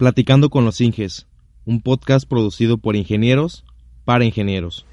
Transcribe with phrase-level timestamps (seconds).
[0.00, 1.26] Platicando con los Inges,
[1.66, 3.66] un podcast producido por ingenieros
[4.06, 4.86] para ingenieros.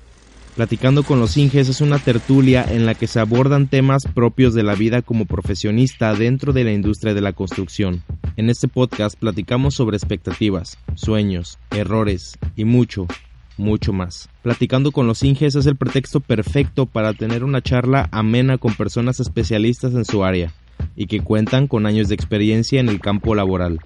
[0.58, 4.64] Platicando con los Inges es una tertulia en la que se abordan temas propios de
[4.64, 8.04] la vida como profesionista dentro de la industria de la construcción.
[8.36, 13.08] En este podcast platicamos sobre expectativas, sueños, errores y mucho,
[13.56, 14.28] mucho más.
[14.42, 19.22] Platicando con los Inges es el pretexto perfecto para tener una charla amena con personas
[19.22, 20.52] especialistas en su área
[20.98, 23.80] y que cuentan con años de experiencia en el campo laboral.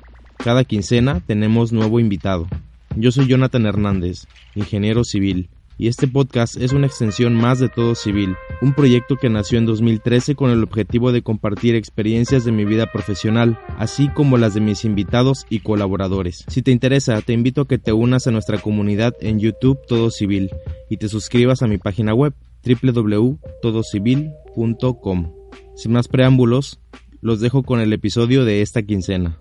[0.44, 2.48] Cada quincena tenemos nuevo invitado.
[2.96, 7.94] Yo soy Jonathan Hernández, ingeniero civil, y este podcast es una extensión más de Todo
[7.94, 12.66] Civil, un proyecto que nació en 2013 con el objetivo de compartir experiencias de mi
[12.66, 16.44] vida profesional, así como las de mis invitados y colaboradores.
[16.48, 20.10] Si te interesa, te invito a que te unas a nuestra comunidad en YouTube Todo
[20.10, 20.50] Civil
[20.90, 22.34] y te suscribas a mi página web
[22.66, 25.34] www.todocivil.com.
[25.76, 26.80] Sin más preámbulos,
[27.22, 29.38] los dejo con el episodio de esta quincena.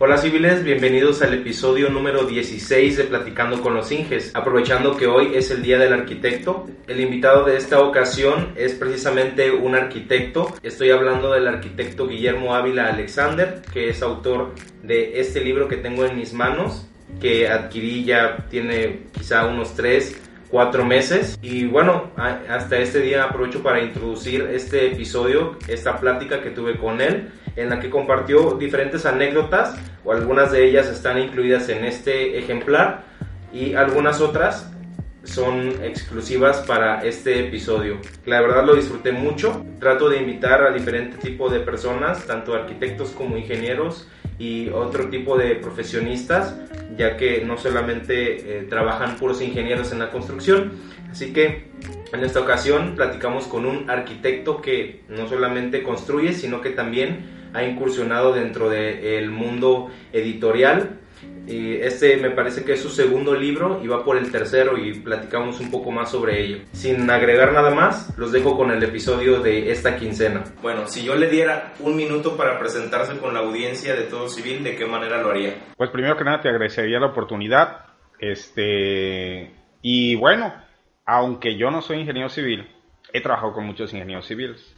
[0.00, 4.30] Hola civiles, bienvenidos al episodio número 16 de Platicando con los Inges.
[4.32, 9.50] Aprovechando que hoy es el Día del Arquitecto, el invitado de esta ocasión es precisamente
[9.50, 10.54] un arquitecto.
[10.62, 16.04] Estoy hablando del arquitecto Guillermo Ávila Alexander, que es autor de este libro que tengo
[16.04, 16.86] en mis manos,
[17.20, 21.38] que adquirí ya tiene quizá unos 3 cuatro meses.
[21.42, 27.00] Y bueno, hasta este día aprovecho para introducir este episodio, esta plática que tuve con
[27.00, 32.38] él, en la que compartió diferentes anécdotas, o algunas de ellas están incluidas en este
[32.38, 33.04] ejemplar,
[33.52, 34.70] y algunas otras
[35.24, 37.98] son exclusivas para este episodio.
[38.24, 39.64] La verdad lo disfruté mucho.
[39.78, 45.36] Trato de invitar a diferentes tipos de personas, tanto arquitectos como ingenieros y otro tipo
[45.36, 46.54] de profesionistas,
[46.96, 50.72] ya que no solamente eh, trabajan puros ingenieros en la construcción.
[51.10, 51.68] Así que
[52.12, 57.64] en esta ocasión platicamos con un arquitecto que no solamente construye, sino que también ha
[57.64, 60.98] incursionado dentro del mundo editorial
[61.48, 65.60] este me parece que es su segundo libro y va por el tercero y platicamos
[65.60, 66.58] un poco más sobre ello.
[66.72, 70.44] Sin agregar nada más, los dejo con el episodio de esta quincena.
[70.60, 74.62] Bueno, si yo le diera un minuto para presentarse con la audiencia de Todo Civil,
[74.62, 75.54] ¿de qué manera lo haría?
[75.76, 77.86] Pues primero que nada te agradecería la oportunidad.
[78.18, 80.52] Este, y bueno,
[81.06, 82.68] aunque yo no soy ingeniero civil,
[83.12, 84.74] he trabajado con muchos ingenieros civiles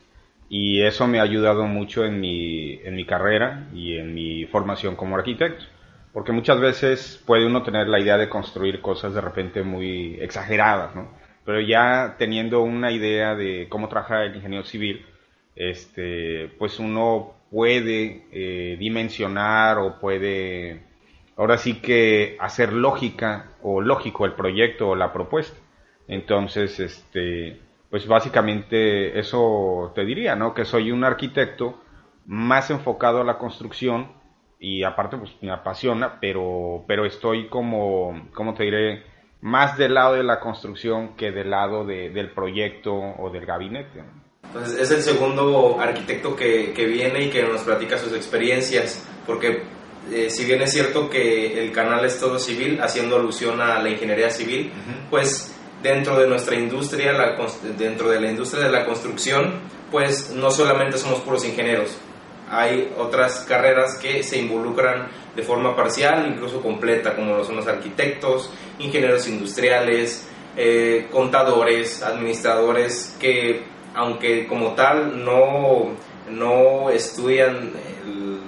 [0.53, 4.97] y eso me ha ayudado mucho en mi, en mi carrera y en mi formación
[4.97, 5.65] como arquitecto.
[6.12, 10.97] Porque muchas veces puede uno tener la idea de construir cosas de repente muy exageradas,
[10.97, 11.09] ¿no?
[11.44, 15.06] Pero ya teniendo una idea de cómo trabaja el ingeniero civil,
[15.55, 20.82] este, pues uno puede eh, dimensionar o puede,
[21.37, 25.56] ahora sí que hacer lógica o lógico el proyecto o la propuesta.
[26.09, 30.55] Entonces, este, pues básicamente eso te diría, ¿no?
[30.55, 31.81] Que soy un arquitecto
[32.27, 34.12] más enfocado a la construcción
[34.61, 39.05] y aparte pues me apasiona, pero, pero estoy como, ¿cómo te diré?
[39.41, 44.05] Más del lado de la construcción que del lado de, del proyecto o del gabinete.
[44.45, 49.62] Entonces es el segundo arquitecto que, que viene y que nos platica sus experiencias, porque
[50.12, 53.89] eh, si bien es cierto que el canal es todo civil, haciendo alusión a la
[53.89, 54.73] ingeniería civil,
[55.09, 57.37] pues dentro de nuestra industria, la,
[57.77, 59.61] dentro de la industria de la construcción,
[59.91, 61.97] pues no solamente somos puros ingenieros,
[62.51, 68.51] hay otras carreras que se involucran de forma parcial, incluso completa, como son los arquitectos,
[68.81, 73.62] ingenieros industriales, eh, contadores, administradores, que
[73.95, 75.91] aunque como tal no,
[76.29, 77.73] no estudian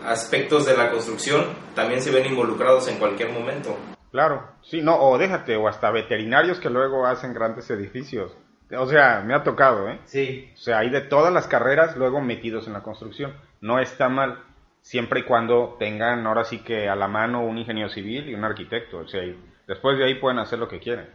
[0.04, 3.76] aspectos de la construcción, también se ven involucrados en cualquier momento.
[4.12, 8.36] Claro, sí, no, o déjate, o hasta veterinarios que luego hacen grandes edificios.
[8.78, 10.00] O sea, me ha tocado, ¿eh?
[10.04, 10.50] Sí.
[10.54, 13.34] O sea, hay de todas las carreras luego metidos en la construcción.
[13.62, 14.44] No está mal,
[14.82, 18.44] siempre y cuando tengan ahora sí que a la mano un ingeniero civil y un
[18.44, 18.98] arquitecto.
[18.98, 19.22] O sea,
[19.66, 21.08] después de ahí pueden hacer lo que quieran.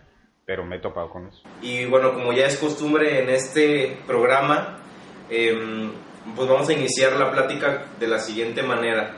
[0.44, 1.44] Pero me he topado con eso.
[1.62, 4.80] Y bueno, como ya es costumbre en este programa,
[5.30, 5.92] em,
[6.36, 9.18] pues vamos a iniciar la plática de la siguiente manera.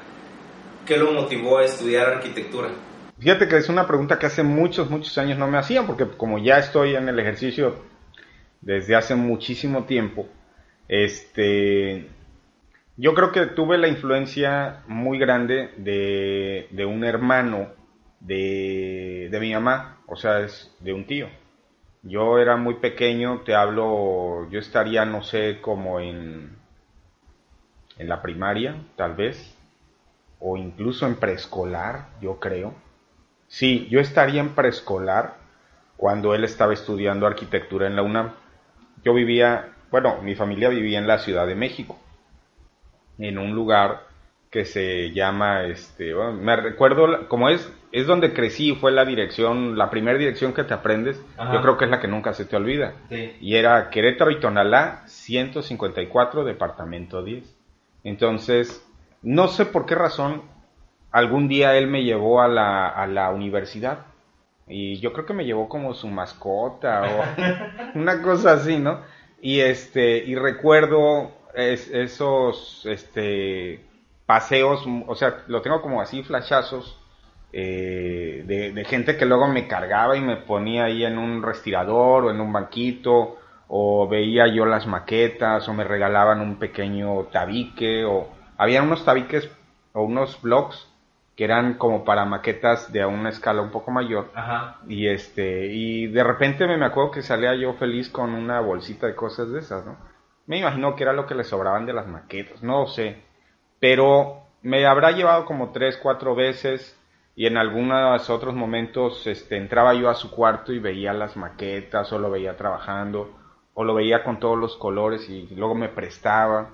[0.86, 2.70] ¿Qué lo motivó a estudiar arquitectura?
[3.19, 6.38] Fíjate que es una pregunta que hace muchos, muchos años no me hacían, porque como
[6.39, 7.75] ya estoy en el ejercicio
[8.62, 10.27] desde hace muchísimo tiempo,
[10.88, 12.07] Este,
[12.98, 17.69] yo creo que tuve la influencia muy grande de, un hermano
[18.21, 21.27] de, de mi mamá, o sea, es de un tío.
[22.04, 26.57] Yo era muy pequeño, te hablo, yo estaría, no sé, como en,
[27.98, 29.56] en la primaria, tal vez,
[30.39, 32.88] o incluso en preescolar, yo creo.
[33.50, 35.36] Sí, yo estaría en preescolar
[35.98, 38.31] cuando él estaba estudiando arquitectura en la UNAM.
[39.04, 42.00] Yo vivía, bueno, mi familia vivía en la Ciudad de México,
[43.18, 44.04] en un lugar
[44.51, 49.90] que se llama, este, me recuerdo, como es, es donde crecí, fue la dirección, la
[49.90, 51.22] primera dirección que te aprendes,
[51.52, 52.94] yo creo que es la que nunca se te olvida.
[53.10, 57.56] Y era Querétaro y Tonalá, 154, departamento 10.
[58.04, 58.88] Entonces,
[59.22, 60.44] no sé por qué razón,
[61.11, 64.06] algún día él me llevó a la, a la universidad.
[64.67, 69.01] Y yo creo que me llevó como su mascota o una cosa así, ¿no?
[69.41, 73.83] Y este, y recuerdo esos este
[74.25, 77.00] paseos, o sea, lo tengo como así flashazos
[77.51, 82.25] eh, de, de, gente que luego me cargaba y me ponía ahí en un respirador
[82.25, 88.06] o en un banquito, o veía yo las maquetas, o me regalaban un pequeño tabique,
[88.06, 89.50] o había unos tabiques
[89.94, 90.88] o unos blogs
[91.39, 94.30] que eran como para maquetas de una escala un poco mayor.
[94.89, 99.07] Y este, y de repente me, me acuerdo que salía yo feliz con una bolsita
[99.07, 99.95] de cosas de esas, ¿no?
[100.47, 103.24] Me imagino que era lo que le sobraban de las maquetas, no sé.
[103.80, 107.00] Pero me habrá llevado como tres, cuatro veces
[107.38, 112.12] y en algunos otros momentos este, entraba yo a su cuarto y veía las maquetas
[112.12, 113.33] o lo veía trabajando
[113.75, 116.71] o lo veía con todos los colores y luego me prestaba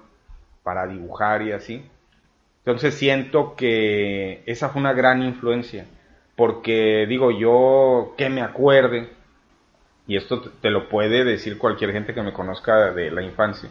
[0.63, 1.87] para dibujar y así.
[2.65, 5.85] Entonces siento que esa fue una gran influencia,
[6.35, 9.11] porque digo yo que me acuerde,
[10.07, 13.69] y esto te lo puede decir cualquier gente que me conozca de la infancia,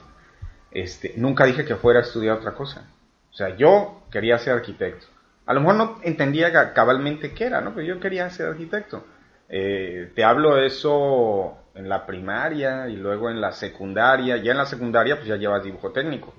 [0.70, 2.88] este, nunca dije que fuera a estudiar otra cosa.
[3.32, 5.06] O sea, yo quería ser arquitecto.
[5.46, 7.74] A lo mejor no entendía cabalmente qué era, ¿no?
[7.74, 9.04] Pero yo quería ser arquitecto.
[9.48, 14.36] Eh, te hablo de eso en la primaria y luego en la secundaria.
[14.36, 16.32] Ya en la secundaria pues ya llevas dibujo técnico.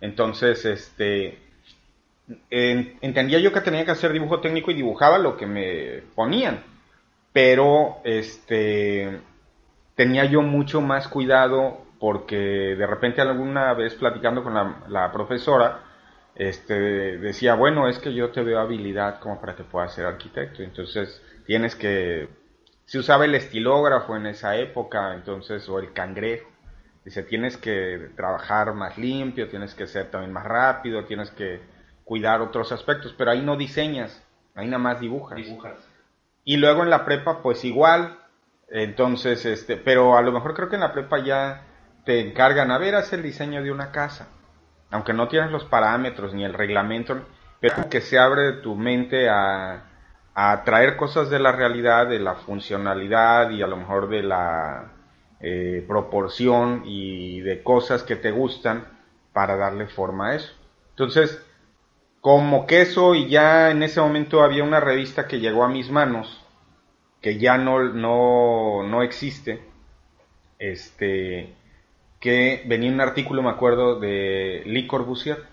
[0.00, 1.49] Entonces, este,
[2.50, 6.62] entendía yo que tenía que hacer dibujo técnico y dibujaba lo que me ponían.
[7.32, 9.20] Pero, este,
[9.94, 15.82] tenía yo mucho más cuidado porque de repente alguna vez platicando con la, profesora,
[16.34, 20.62] este, decía, bueno, es que yo te veo habilidad como para que puedas ser arquitecto.
[20.62, 22.28] Entonces, tienes que
[22.86, 26.50] se usaba el estilógrafo en esa época, entonces, o el cangrejo.
[27.04, 31.60] Dice, tienes que trabajar más limpio, tienes que ser también más rápido, tienes que
[32.10, 34.20] cuidar otros aspectos, pero ahí no diseñas,
[34.56, 35.36] ahí nada más dibujas.
[35.36, 35.76] Dibujas.
[36.42, 38.18] Y luego en la prepa, pues igual,
[38.68, 41.62] entonces, este, pero a lo mejor creo que en la prepa ya
[42.04, 44.26] te encargan, a ver, haz el diseño de una casa,
[44.90, 47.16] aunque no tienes los parámetros ni el reglamento,
[47.60, 49.84] pero que se abre tu mente a,
[50.34, 54.94] a traer cosas de la realidad, de la funcionalidad y a lo mejor de la
[55.38, 58.98] eh, proporción y de cosas que te gustan
[59.32, 60.52] para darle forma a eso.
[60.90, 61.46] Entonces,
[62.20, 65.90] como que eso y ya en ese momento había una revista que llegó a mis
[65.90, 66.44] manos,
[67.20, 69.60] que ya no, no, no existe,
[70.58, 71.54] este,
[72.20, 75.44] que venía un artículo, me acuerdo, de Lee Corbusier.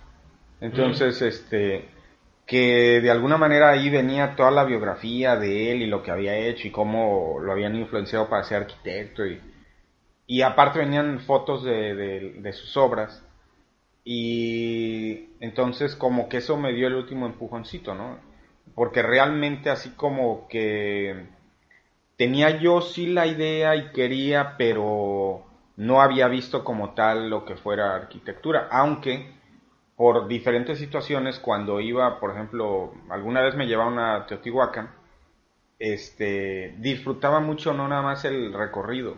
[0.60, 1.86] Entonces, este,
[2.48, 6.36] que de alguna manera ahí venía toda la biografía de él y lo que había
[6.38, 9.42] hecho y cómo lo habían influenciado para ser arquitecto y,
[10.26, 13.24] y aparte venían fotos de, de, sus obras
[14.10, 18.18] y entonces como que eso me dio el último empujoncito, ¿no?
[18.74, 21.28] Porque realmente así como que
[22.16, 25.44] tenía yo sí la idea y quería, pero
[25.76, 29.36] no había visto como tal lo que fuera arquitectura, aunque
[29.98, 34.90] por diferentes situaciones, cuando iba, por ejemplo, alguna vez me llevaban a Teotihuacán,
[35.80, 39.18] este, disfrutaba mucho no nada más el recorrido,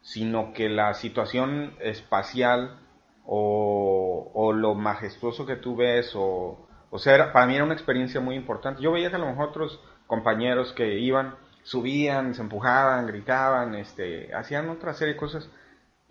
[0.00, 2.78] sino que la situación espacial
[3.24, 8.20] o, o lo majestuoso que tú ves, o, o sea, para mí era una experiencia
[8.20, 8.82] muy importante.
[8.82, 14.34] Yo veía que a lo mejor otros compañeros que iban, subían, se empujaban, gritaban, este,
[14.34, 15.48] hacían otra serie de cosas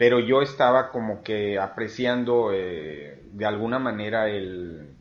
[0.02, 4.96] pero yo estaba como que apreciando eh, de alguna manera el,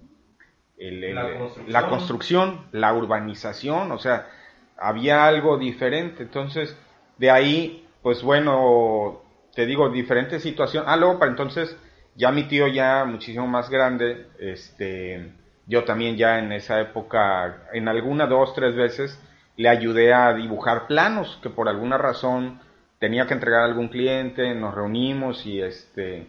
[0.76, 2.66] la, construcción.
[2.72, 4.28] la, urbanización, o sea,
[4.76, 6.22] había algo diferente.
[6.22, 6.76] Entonces,
[7.16, 9.22] de ahí, pues bueno,
[9.54, 10.84] te digo, diferente situación.
[10.86, 11.74] Ah, luego para entonces,
[12.16, 15.32] ya mi tío ya muchísimo más grande, este,
[15.66, 19.18] yo también ya en esa época, en alguna, dos, tres veces,
[19.56, 22.60] le ayudé a dibujar planos que por alguna razón
[22.98, 26.26] tenía que entregar a algún cliente, nos reunimos y este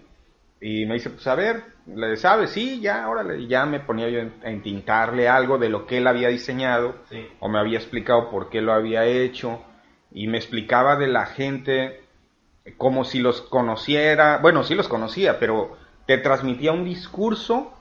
[0.61, 2.51] Y me dice, pues a ver, ¿le sabes?
[2.51, 3.39] Sí, ya, órale.
[3.39, 6.95] Y ya me ponía yo a entintarle algo de lo que él había diseñado,
[7.39, 9.63] o me había explicado por qué lo había hecho,
[10.11, 12.00] y me explicaba de la gente
[12.77, 17.73] como si los conociera, bueno, sí los conocía, pero te transmitía un discurso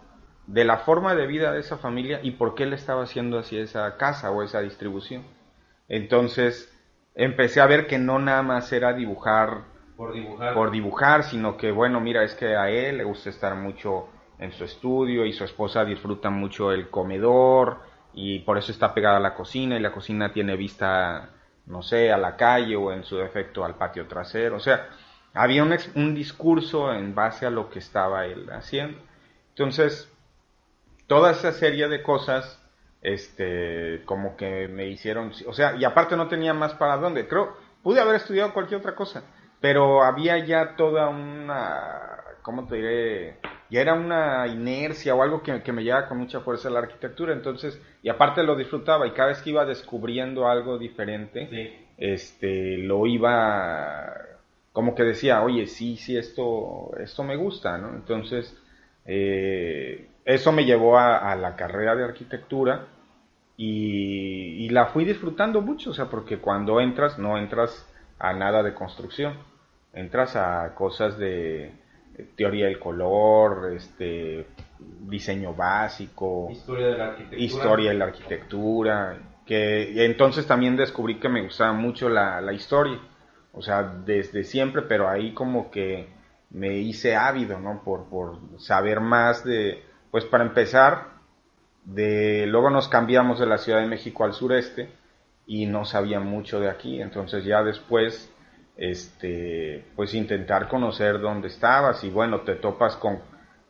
[0.47, 3.57] de la forma de vida de esa familia y por qué le estaba haciendo así
[3.57, 5.23] esa casa o esa distribución.
[5.89, 6.73] Entonces
[7.15, 9.65] empecé a ver que no nada más era dibujar
[9.97, 13.55] por dibujar, por dibujar sino que bueno, mira, es que a él le gusta estar
[13.55, 14.09] mucho
[14.39, 17.79] en su estudio y su esposa disfruta mucho el comedor
[18.15, 21.31] y por eso está pegada a la cocina y la cocina tiene vista,
[21.71, 24.57] no sé, a la calle o en su defecto al patio trasero.
[24.57, 24.89] O sea,
[25.33, 28.99] había un, un discurso en base a lo que estaba él haciendo.
[29.51, 30.13] Entonces,
[31.07, 32.61] toda esa serie de cosas
[33.03, 37.57] este, como que me hicieron, o sea, y aparte no tenía más para dónde, creo,
[37.83, 39.25] pude haber estudiado cualquier otra cosa,
[39.61, 43.41] pero había ya toda una, ¿cómo te diré?
[43.71, 47.33] Ya era una inercia o algo que, me llevaba con mucha fuerza a la arquitectura,
[47.33, 53.07] entonces, y aparte lo disfrutaba, y cada vez que iba descubriendo algo diferente, este, lo
[53.07, 54.15] iba,
[54.73, 57.91] como que decía, oye, sí, sí, esto, esto me gusta, ¿no?
[57.95, 58.57] Entonces,
[59.05, 62.87] eh, eso me llevó a, la carrera de arquitectura
[63.57, 67.87] y, la fui disfrutando mucho, o sea, porque cuando entras no entras
[68.19, 69.35] a nada de construcción,
[69.93, 71.73] entras a cosas de
[72.37, 74.47] teoría del color, este
[75.09, 79.19] diseño básico, historia de la arquitectura, historia de la arquitectura
[79.51, 83.01] que entonces también descubrí que me gustaba mucho la, la historia,
[83.53, 86.09] o sea, desde siempre, pero ahí como que
[86.51, 87.83] me hice ávido, ¿no?
[87.83, 89.83] Por, por saber más de,
[90.13, 91.09] pues para empezar,
[91.85, 94.89] de, luego nos cambiamos de la Ciudad de México al sureste
[95.49, 98.33] y no sabía mucho de aquí, entonces ya después,
[98.77, 103.19] este, pues intentar conocer dónde estabas y bueno, te topas con,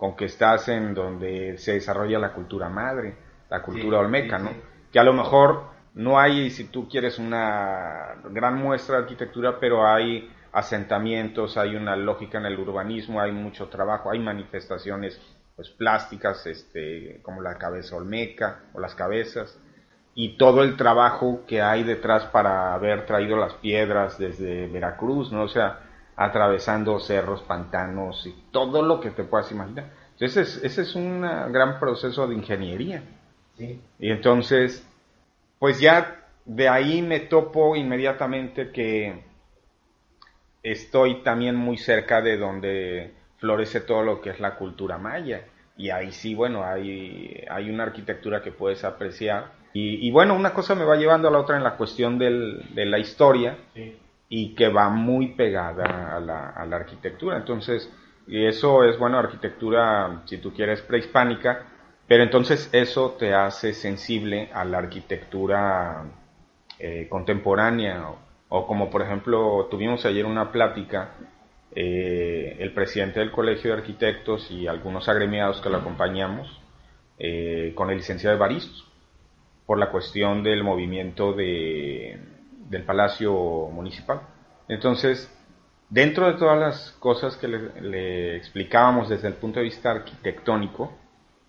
[0.00, 3.18] con que estás en donde se desarrolla la cultura madre,
[3.50, 4.50] la cultura olmeca, ¿no?
[4.90, 9.86] Que a lo mejor no hay, si tú quieres, una gran muestra de arquitectura, pero
[9.86, 15.20] hay asentamientos, hay una lógica en el urbanismo, hay mucho trabajo, hay manifestaciones
[15.54, 19.60] pues plásticas, este, como la cabeza olmeca o las cabezas,
[20.14, 25.42] y todo el trabajo que hay detrás para haber traído las piedras desde Veracruz, ¿no?
[25.42, 25.89] O sea,
[26.20, 29.86] atravesando cerros, pantanos y todo lo que te puedas imaginar.
[30.12, 33.02] Entonces, ese es un gran proceso de ingeniería.
[33.56, 34.86] Y entonces,
[35.58, 39.22] pues ya de ahí me topo inmediatamente que
[40.62, 45.46] estoy también muy cerca de donde florece todo lo que es la cultura maya.
[45.78, 49.52] Y ahí sí, bueno, hay, hay una arquitectura que puedes apreciar.
[49.72, 52.84] Y, bueno, una cosa me va llevando a la otra en la cuestión del, de
[52.84, 53.56] la historia
[54.32, 57.36] y que va muy pegada a la, arquitectura.
[57.36, 57.92] Entonces,
[58.28, 61.66] y eso es, bueno, arquitectura, si tú quieres, prehispánica,
[62.06, 66.04] pero entonces eso te hace sensible a la arquitectura
[66.78, 68.04] eh, contemporánea
[68.48, 71.10] o como por ejemplo tuvimos ayer una plática
[71.72, 76.60] eh, el presidente del Colegio de Arquitectos y algunos agremiados que lo acompañamos
[77.18, 78.84] eh, con el licenciado Evaristo
[79.66, 82.18] por la cuestión del movimiento de,
[82.70, 83.34] del Palacio
[83.72, 84.20] Municipal.
[84.68, 85.28] Entonces,
[85.90, 90.96] dentro de todas las cosas que le, explicábamos desde el punto de vista arquitectónico,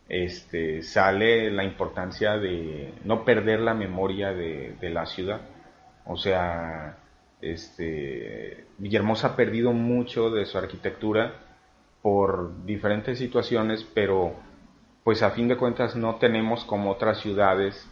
[0.10, 5.42] este, sale la importancia de no perder la memoria de, la ciudad.
[6.06, 6.98] O sea,
[7.40, 11.36] este, Villahermosa ha perdido mucho de su arquitectura
[12.02, 14.34] por diferentes situaciones, pero
[15.04, 17.88] pues a fin de cuentas no tenemos como otras ciudades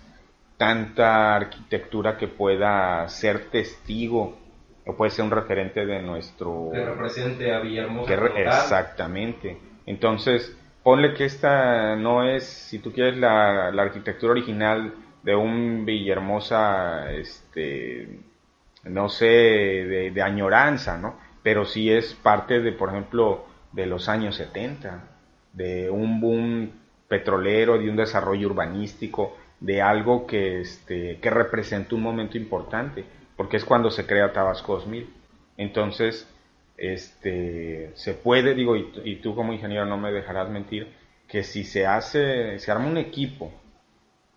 [0.60, 4.38] tanta arquitectura que pueda ser testigo
[4.86, 6.70] o puede ser un referente de nuestro...
[6.74, 8.14] Que represente a Villahermosa.
[8.36, 9.58] exactamente.
[9.86, 15.86] Entonces, ponle que esta no es, si tú quieres, la, la arquitectura original de un
[15.86, 18.20] Villahermosa, este,
[18.84, 21.18] no sé, de, añoranza, ¿no?
[21.42, 25.04] Pero sí es parte de, por ejemplo, de los años 70,
[25.54, 26.72] de un boom
[27.08, 33.58] petrolero, de un desarrollo urbanístico, de algo que, este, que representa un momento importante, porque
[33.58, 35.14] es cuando se crea Tabasco 2000.
[35.58, 36.28] Entonces,
[36.78, 40.88] este, se puede, digo, y, y tú como ingeniero no me dejarás mentir,
[41.28, 43.54] que si se hace, se arma un equipo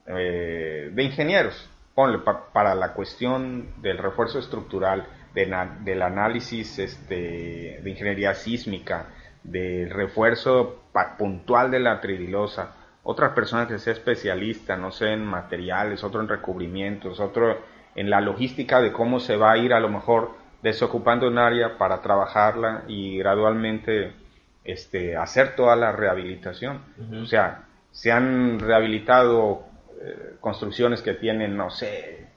[0.07, 2.19] eh, de ingenieros, ponle,
[2.53, 9.07] para la cuestión del refuerzo estructural, del análisis este, de ingeniería sísmica,
[9.43, 10.83] del refuerzo
[11.19, 16.29] puntual de la tridilosa, otra persona que sea especialista, no sé, en materiales, otro en
[16.29, 17.59] recubrimientos, otro
[17.95, 20.31] en la logística de cómo se va a ir a lo mejor
[20.63, 24.13] desocupando un área para trabajarla y gradualmente
[24.65, 26.81] este, hacer toda la rehabilitación.
[27.21, 29.65] O sea, se han rehabilitado
[30.01, 32.29] eh, construcciones que tienen, no sé,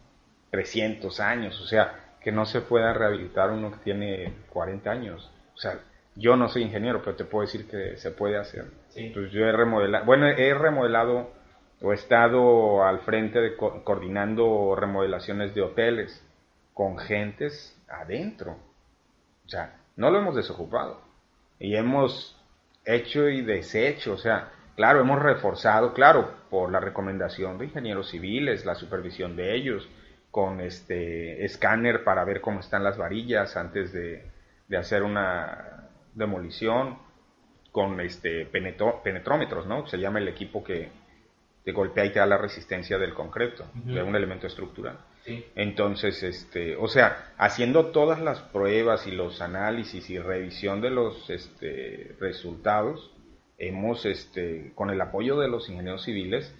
[0.49, 5.31] 300 años, o sea, que no se pueda rehabilitar uno que tiene 40 años.
[5.53, 5.79] O sea,
[6.15, 8.65] yo no soy ingeniero, pero te puedo decir que se puede hacer.
[8.95, 11.31] Entonces yo he remodelado, bueno, he remodelado
[11.81, 16.25] o he estado al frente de coordinando remodelaciones de hoteles
[16.73, 18.57] con gentes adentro.
[19.45, 21.01] O sea, no lo hemos desocupado.
[21.59, 22.41] Y hemos
[22.85, 28.65] hecho y deshecho, o sea, claro, hemos reforzado, claro, por la recomendación de ingenieros civiles,
[28.65, 29.87] la supervisión de ellos,
[30.31, 34.29] con este escáner para ver cómo están las varillas antes de,
[34.67, 36.97] de hacer una demolición,
[37.75, 39.85] con este penetrómetros, ¿no?
[39.87, 40.89] Se llama el equipo que,
[41.65, 44.97] te golpea y te da la resistencia del concreto, de un elemento estructural.
[45.55, 51.29] Entonces, este, o sea, haciendo todas las pruebas y los análisis y revisión de los
[51.29, 53.11] este, resultados,
[53.57, 56.55] hemos, este, con el apoyo de los ingenieros civiles,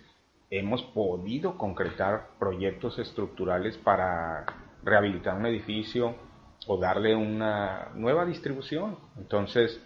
[0.50, 4.46] hemos podido concretar proyectos estructurales para
[4.84, 6.16] rehabilitar un edificio
[6.66, 8.98] o darle una nueva distribución.
[9.18, 9.80] Entonces,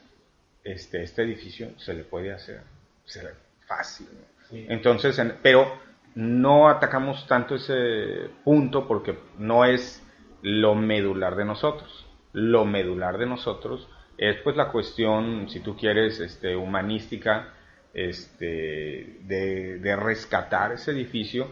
[0.71, 2.61] este, este edificio se le puede hacer,
[3.05, 3.27] se
[3.67, 4.07] fácil.
[4.51, 5.79] Entonces, pero
[6.15, 10.03] no atacamos tanto ese punto porque no es
[10.41, 12.05] lo medular de nosotros.
[12.33, 17.53] Lo medular de nosotros es pues la cuestión, si tú quieres, este, humanística,
[17.93, 21.47] este, de, rescatar ese edificio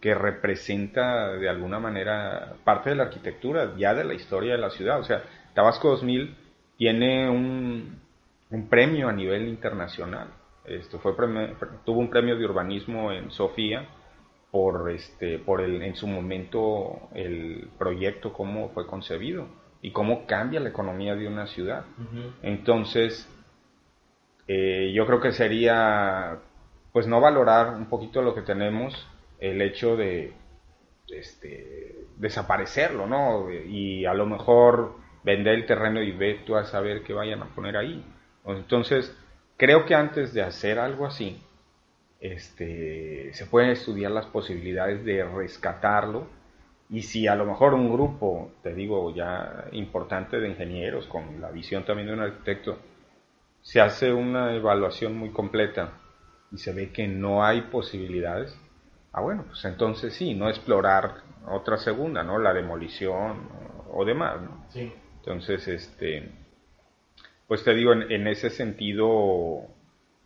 [0.00, 4.70] que representa de alguna manera parte de la arquitectura, ya de la historia de la
[4.70, 5.00] ciudad.
[5.00, 5.22] O sea,
[5.54, 6.36] Tabasco 2000
[6.76, 8.01] tiene un,
[8.52, 10.28] un premio a nivel internacional.
[10.64, 11.14] Esto fue
[11.84, 13.88] tuvo un premio de urbanismo en Sofía
[14.50, 19.48] por este por el en su momento el proyecto cómo fue concebido
[19.80, 21.84] y cómo cambia la economía de una ciudad.
[22.42, 23.28] Entonces
[24.46, 26.38] eh, yo creo que sería
[26.92, 29.08] pues no valorar un poquito lo que tenemos
[29.40, 30.34] el hecho de
[31.08, 33.50] este, desaparecerlo, ¿no?
[33.50, 37.46] Y a lo mejor vender el terreno y ver tú a saber qué vayan a
[37.46, 38.04] poner ahí.
[38.44, 39.16] Entonces,
[39.62, 41.40] Creo que antes de hacer algo así,
[42.18, 46.26] este, se pueden estudiar las posibilidades de rescatarlo
[46.90, 51.52] y si a lo mejor un grupo, te digo ya importante de ingenieros con la
[51.52, 52.76] visión también de un arquitecto,
[53.60, 55.92] se hace una evaluación muy completa
[56.50, 58.58] y se ve que no hay posibilidades,
[59.12, 62.36] ah bueno, pues entonces sí, no explorar otra segunda, ¿no?
[62.40, 63.48] La demolición
[63.92, 64.64] o, demás, ¿no?
[64.70, 64.92] Sí.
[65.20, 66.41] Entonces, este,
[67.52, 69.66] pues te digo, en, ese sentido,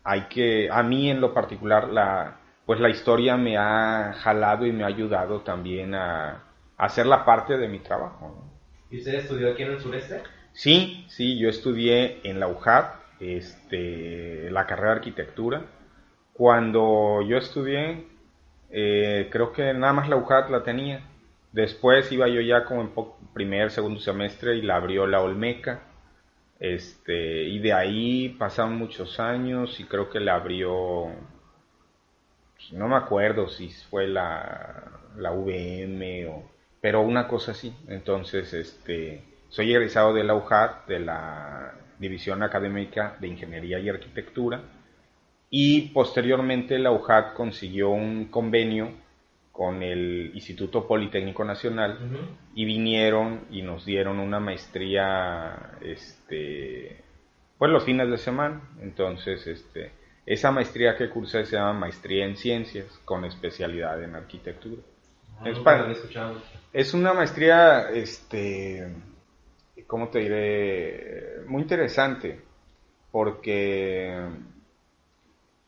[0.05, 4.71] hay que, a mí en lo particular, la, pues la historia me ha jalado y
[4.71, 6.45] me ha ayudado también a,
[6.77, 8.49] hacer la parte de mi trabajo.
[8.93, 10.23] ¿Y usted estudió aquí en el sureste?
[10.53, 15.63] Sí, sí, yo estudié en la UJAT, este, la carrera de arquitectura.
[16.33, 18.07] Cuando yo estudié,
[18.71, 21.01] eh, creo que nada más la UJAT la tenía.
[21.51, 22.91] Después iba yo ya como en
[23.35, 25.81] primer, segundo semestre y la abrió la Olmeca.
[26.59, 31.07] Este, y de ahí pasaron muchos años y creo que la abrió,
[32.55, 37.75] pues, no me acuerdo si fue la, la VM o, pero una cosa así.
[37.89, 44.63] Entonces, este, soy egresado de la UJAT, de la División Académica de Ingeniería y Arquitectura,
[45.51, 48.91] y posteriormente la UJAT consiguió un convenio
[49.57, 51.99] con el Instituto Politécnico Nacional
[52.55, 57.03] y vinieron y nos dieron una maestría este
[57.57, 58.61] pues los fines de semana.
[58.83, 59.93] Entonces este
[60.27, 64.83] esa maestría que cursé se llama maestría en ciencias con especialidad en arquitectura.
[65.41, 65.49] Ah,
[66.73, 68.95] es, una maestría este
[69.87, 72.43] cómo te diré muy interesante
[73.11, 74.21] porque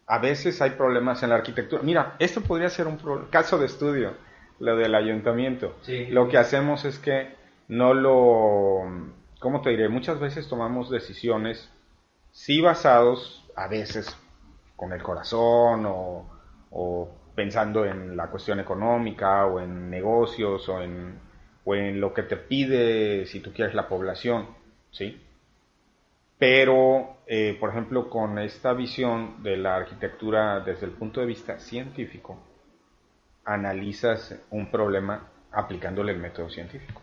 [0.09, 1.83] a veces hay problemas en la arquitectura.
[1.83, 2.99] Mira, esto podría ser un
[3.31, 4.14] caso de estudio,
[4.59, 5.77] lo del ayuntamiento.
[6.11, 7.37] Lo que hacemos es que
[7.68, 8.85] no lo,
[9.38, 9.90] ¿cómo te diré?
[9.90, 11.71] Muchas veces tomamos decisiones,
[12.33, 14.16] sí basados, a veces
[14.77, 16.27] con el corazón o,
[16.71, 21.18] o pensando en la cuestión económica o en negocios o en,
[21.66, 24.47] o en lo que te pide, si tú quieres, la población,
[24.90, 25.23] ¿sí?
[26.38, 31.59] Pero, eh, por ejemplo, con esta visión de la arquitectura desde el punto de vista
[31.59, 32.38] científico,
[33.44, 37.03] analizas un problema aplicándole el método científico.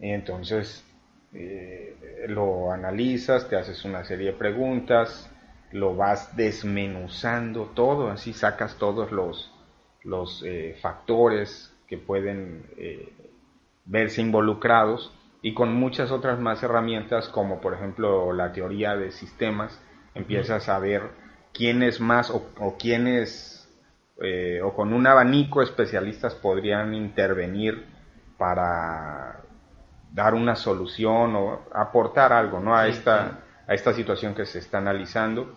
[0.00, 0.84] Y entonces
[1.32, 5.30] eh, lo analizas, te haces una serie de preguntas,
[5.70, 9.52] lo vas desmenuzando todo, así sacas todos los,
[10.02, 12.64] los eh, factores que pueden
[13.84, 15.15] verse involucrados
[15.46, 19.80] y con muchas otras más herramientas como por ejemplo la teoría de sistemas,
[20.12, 21.02] empiezas a ver
[21.54, 23.72] quién es más o, o quiénes
[24.20, 27.86] eh, o con un abanico especialistas podrían intervenir
[28.36, 29.42] para
[30.10, 32.74] dar una solución o aportar algo ¿no?
[32.74, 35.54] a, esta, a esta situación que se está analizando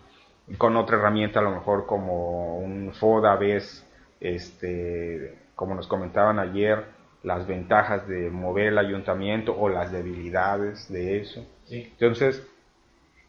[0.59, 3.83] con otra herramienta a lo mejor como un FODA ves
[4.19, 11.19] este como nos comentaban ayer las ventajas de mover el ayuntamiento o las debilidades de
[11.19, 11.45] eso.
[11.69, 12.45] Entonces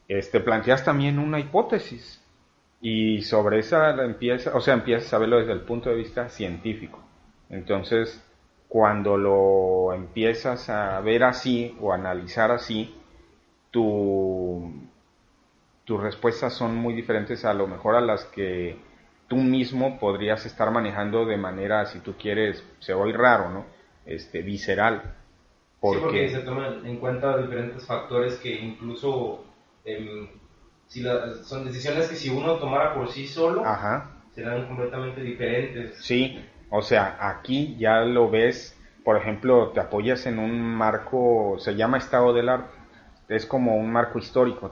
[0.08, 2.22] este planteas también una hipótesis
[2.80, 7.00] y sobre esa empieza o sea empiezas a verlo desde el punto de vista científico.
[7.48, 8.22] Entonces
[8.68, 12.94] cuando lo empiezas a ver así o analizar así
[13.70, 14.72] tu
[15.84, 18.78] tus respuestas son muy diferentes a lo mejor a las que
[19.30, 23.64] tú mismo podrías estar manejando de manera, si tú quieres, se oye raro, ¿no?
[24.10, 25.14] Este, visceral.
[25.80, 25.98] Porque...
[25.98, 29.44] Sí, porque se toman en cuenta diferentes factores que incluso
[29.84, 30.28] em,
[30.86, 31.02] si
[31.42, 33.62] son decisiones que si uno tomara por sí solo,
[34.34, 35.96] serán completamente diferentes.
[36.04, 41.76] Sí, o sea, aquí ya lo ves, por ejemplo, te apoyas en un marco, se
[41.76, 42.80] llama estado del arte
[43.30, 44.70] es como un marco histórico.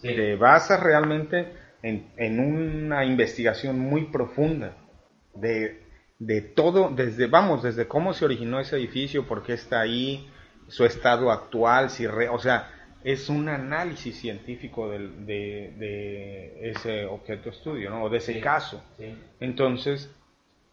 [0.00, 4.74] Te, basas realmente en, una investigación muy profunda
[5.34, 5.82] de,
[6.18, 10.28] de, todo, desde, vamos, desde cómo se originó ese edificio, por qué está ahí,
[10.68, 12.70] su estado actual, si o sea,
[13.04, 18.04] es un análisis científico de, de, ese objeto estudio, ¿no?
[18.04, 18.82] O de ese caso.
[19.40, 20.10] Entonces,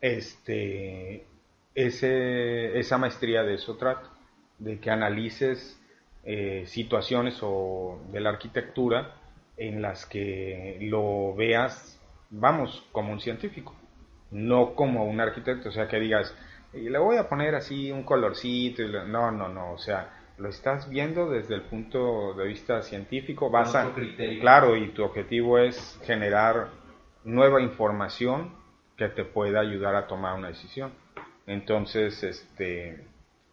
[0.01, 1.25] este,
[1.75, 4.09] ese, esa maestría de eso trata,
[4.57, 5.79] de que analices
[6.23, 9.15] eh, situaciones o de la arquitectura
[9.57, 13.75] en las que lo veas, vamos, como un científico,
[14.35, 16.35] no como un arquitecto, o sea, que digas,
[16.73, 20.89] y le voy a poner así un colorcito, no, no, no, o sea, lo estás
[20.89, 23.93] viendo desde el punto de vista científico, vas a,
[24.41, 26.67] claro, y tu objetivo es generar
[27.23, 28.53] nueva información
[28.97, 30.91] que te pueda ayudar a tomar una decisión.
[31.47, 33.05] Entonces, este,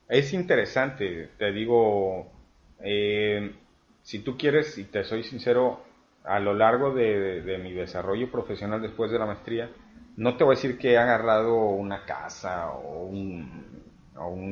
[0.09, 2.33] es interesante, te digo,
[2.81, 3.55] eh,
[4.03, 5.85] si tú quieres, y te soy sincero,
[6.25, 9.71] a lo largo de, mi desarrollo profesional después de la maestría,
[10.17, 13.83] no te voy a decir que he agarrado una casa o un,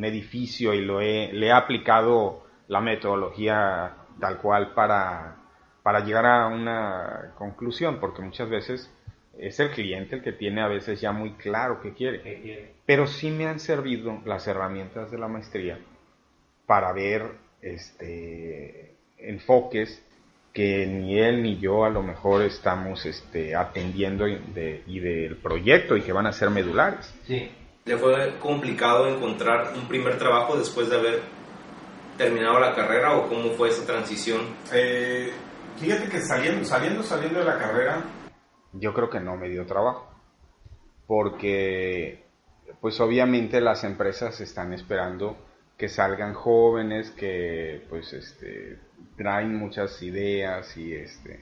[0.02, 5.36] edificio y lo he, le he aplicado la metodología tal cual para,
[5.82, 8.92] para llegar a una conclusión, porque muchas veces
[9.38, 12.74] es el cliente el que tiene a veces ya muy claro qué quiere.
[12.86, 15.78] Pero sí me han servido las herramientas de la maestría
[16.66, 20.04] para ver este, enfoques
[20.52, 25.96] que ni él ni yo a lo mejor estamos este, atendiendo de, y del proyecto
[25.96, 27.14] y que van a ser medulares.
[27.26, 27.50] Sí.
[27.84, 31.20] ¿Le fue complicado encontrar un primer trabajo después de haber
[32.18, 34.42] terminado la carrera o cómo fue esa transición?
[34.72, 35.32] Eh,
[35.78, 38.04] fíjate que saliendo, saliendo, saliendo de la carrera,
[38.72, 40.08] yo creo que no me dio trabajo.
[41.06, 42.24] Porque,
[42.80, 45.36] pues obviamente las empresas están esperando
[45.80, 48.78] que salgan jóvenes que pues este
[49.16, 51.40] traen muchas ideas y este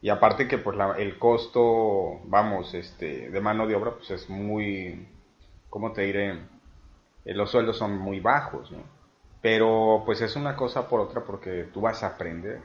[0.00, 5.06] y aparte que pues el costo vamos este de mano de obra pues es muy
[5.68, 6.30] cómo te diré
[7.26, 8.78] eh, los sueldos son muy bajos ¿no?
[9.42, 12.62] pero pues es una cosa por otra porque tú vas a aprender.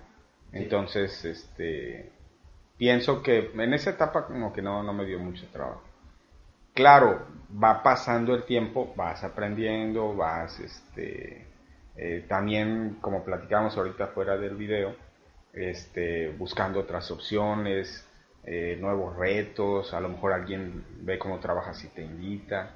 [0.53, 2.13] Entonces este
[2.77, 5.88] pienso que en esa etapa como que no no me dio mucho trabajo
[6.73, 11.47] claro, va pasando el tiempo, vas aprendiendo, vas, este,
[11.95, 14.95] eh, también, como platicamos ahorita fuera del video,
[15.53, 18.05] este, buscando otras opciones,
[18.43, 22.71] eh, nuevos retos, a lo mejor alguien ve cómo trabajas y te invita,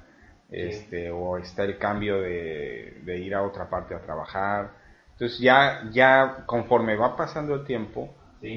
[0.50, 4.72] este, o está el cambio de, ir a otra parte a trabajar.
[5.12, 8.14] Entonces ya, ya conforme va pasando el tiempo,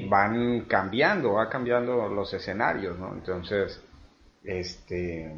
[0.08, 3.14] van cambiando, va cambiando los escenarios, ¿no?
[3.14, 3.82] Entonces,
[4.44, 5.32] este,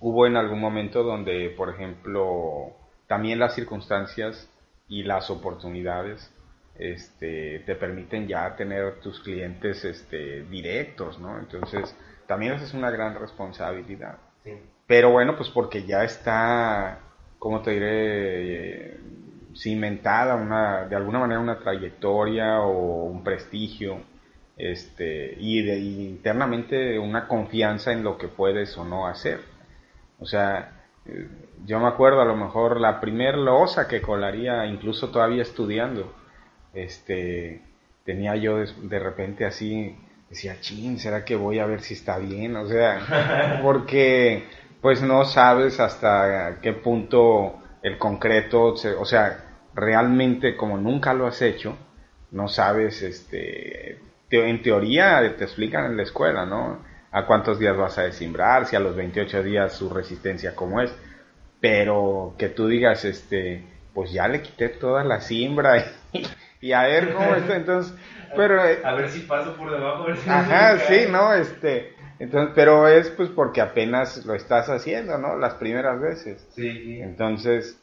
[0.00, 2.72] hubo en algún momento donde, por ejemplo,
[3.06, 4.48] también las circunstancias
[4.88, 6.32] y las oportunidades
[6.78, 11.38] este, te permiten ya tener tus clientes este, directos, ¿no?
[11.38, 11.96] Entonces,
[12.26, 14.18] también esa es una gran responsabilidad.
[14.86, 16.98] Pero bueno, pues porque ya está,
[17.38, 18.98] ¿cómo te diré?
[19.56, 24.00] cimentada una, de alguna manera una trayectoria o un prestigio
[24.56, 29.40] este, y, de, internamente una confianza en lo que puedes o no hacer.
[30.18, 31.28] O sea, eh,
[31.64, 36.14] yo me acuerdo a lo mejor la primer losa que colaría, incluso todavía estudiando,
[36.72, 37.62] este,
[38.04, 39.96] tenía yo de, repente así,
[40.28, 42.56] decía, chin, ¿será que voy a ver si está bien?
[42.56, 44.44] O sea, porque
[44.80, 51.40] pues no sabes hasta qué punto el concreto, o sea, realmente como nunca lo has
[51.42, 51.76] hecho,
[52.30, 53.98] no sabes, este,
[54.42, 56.82] en teoría te explican en la escuela, ¿no?
[57.10, 60.94] A cuántos días vas a desimbrar, si a los 28 días su resistencia como es,
[61.60, 65.84] pero que tú digas, este, pues ya le quité toda la siembra
[66.60, 67.94] y, a ver cómo está, entonces,
[68.34, 68.64] pero...
[68.64, 71.32] Eh, a ver si paso por debajo, a ver si Ajá, sí, ¿no?
[71.34, 75.36] Este, entonces, pero es pues porque apenas lo estás haciendo, ¿no?
[75.36, 76.46] Las primeras veces.
[76.54, 77.00] Sí.
[77.00, 77.80] Entonces,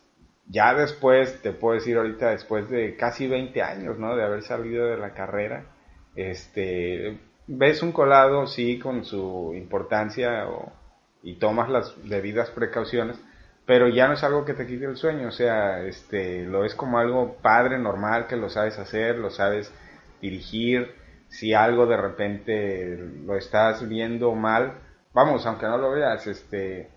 [0.48, 4.16] ya después, te puedo decir ahorita, después de casi 20 años, ¿no?
[4.16, 5.66] De haber salido de la carrera,
[6.16, 10.48] este, ves un colado, sí, con su importancia
[11.24, 13.20] y tomas las debidas precauciones,
[13.66, 16.76] pero ya no es algo que te quite el sueño, o sea, este, lo es
[16.76, 19.74] como algo padre, normal, que lo sabes hacer, lo sabes
[20.22, 20.96] dirigir,
[21.30, 24.74] si algo de repente lo estás viendo mal,
[25.14, 26.90] vamos, aunque no lo veas, este,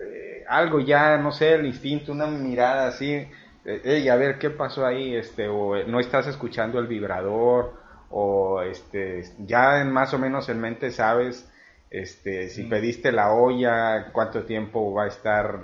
[0.00, 3.28] eh, algo ya, no sé, el instinto, una mirada así,
[3.64, 7.79] eh, a ver qué pasó ahí, este, o eh, no estás escuchando el vibrador,
[8.10, 11.50] o este, ya más o menos en mente sabes,
[11.90, 15.60] este, si pediste la olla, cuánto tiempo va a estar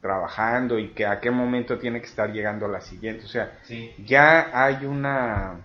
[0.00, 3.58] trabajando y que a qué momento tiene que estar llegando la siguiente, o sea,
[4.04, 5.60] ya hay una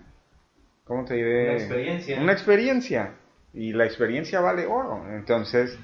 [0.88, 1.50] ¿cómo te diré?
[1.50, 2.20] Una experiencia.
[2.20, 3.14] Una experiencia.
[3.52, 5.04] Y la experiencia vale oro.
[5.10, 5.78] Entonces,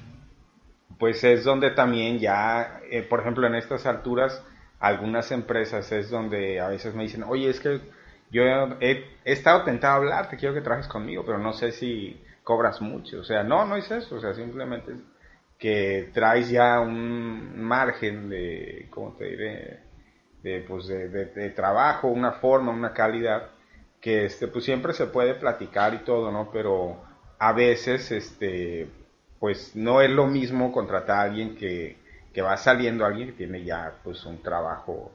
[0.98, 4.42] pues es donde también ya, eh, por ejemplo, en estas alturas,
[4.81, 7.81] algunas empresas es donde a veces me dicen, oye, es que
[8.31, 8.43] yo
[8.81, 12.81] he, estado tentado a hablar, te quiero que trabajes conmigo, pero no sé si cobras
[12.81, 13.21] mucho.
[13.21, 14.17] O sea, no, no es eso.
[14.17, 14.93] O sea, simplemente
[15.59, 19.81] que traes ya un margen de, ¿cómo te diré?
[20.43, 23.51] De, pues de trabajo, una forma, una calidad
[24.05, 26.51] que este, pues siempre se puede platicar y todo, ¿no?
[26.53, 27.03] Pero
[27.39, 28.87] a veces, este,
[29.41, 31.97] pues no es lo mismo contratar a alguien que,
[32.35, 35.11] que va saliendo, alguien que tiene ya pues un trabajo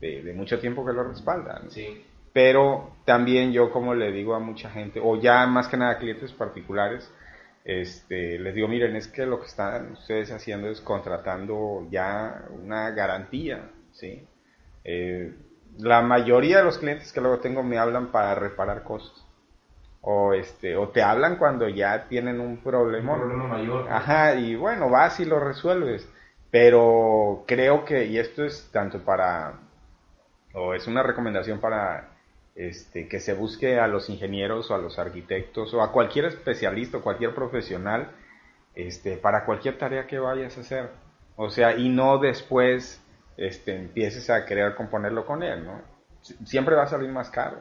[0.00, 1.62] de, mucho tiempo que lo respalda.
[1.68, 2.04] Sí.
[2.34, 6.32] Pero también yo como le digo a mucha gente, o ya más que nada clientes
[6.32, 7.08] particulares,
[7.64, 12.90] este, les digo, miren, es que lo que están ustedes haciendo es contratando ya una
[12.90, 14.26] garantía, ¿sí?
[14.82, 15.32] Eh,
[15.78, 19.24] la mayoría de los clientes que luego tengo me hablan para reparar cosas.
[20.00, 23.14] O este, o te hablan cuando ya tienen un problema.
[23.14, 23.88] Un problema mayor.
[23.90, 26.06] Ajá, y bueno, vas y lo resuelves.
[26.50, 29.54] Pero creo que, y esto es tanto para,
[30.52, 32.13] o es una recomendación para
[32.54, 36.98] este, que se busque a los ingenieros o a los arquitectos o a cualquier especialista
[36.98, 38.12] o cualquier profesional
[38.74, 40.90] este, para cualquier tarea que vayas a hacer.
[41.36, 43.02] O sea, y no después
[43.36, 45.82] este, empieces a querer componerlo con él, ¿no?
[46.44, 47.60] Siempre va a salir más caro.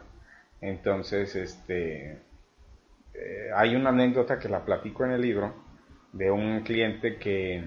[0.61, 2.21] Entonces, este,
[3.13, 5.53] eh, hay una anécdota que la platico en el libro
[6.13, 7.63] de un cliente que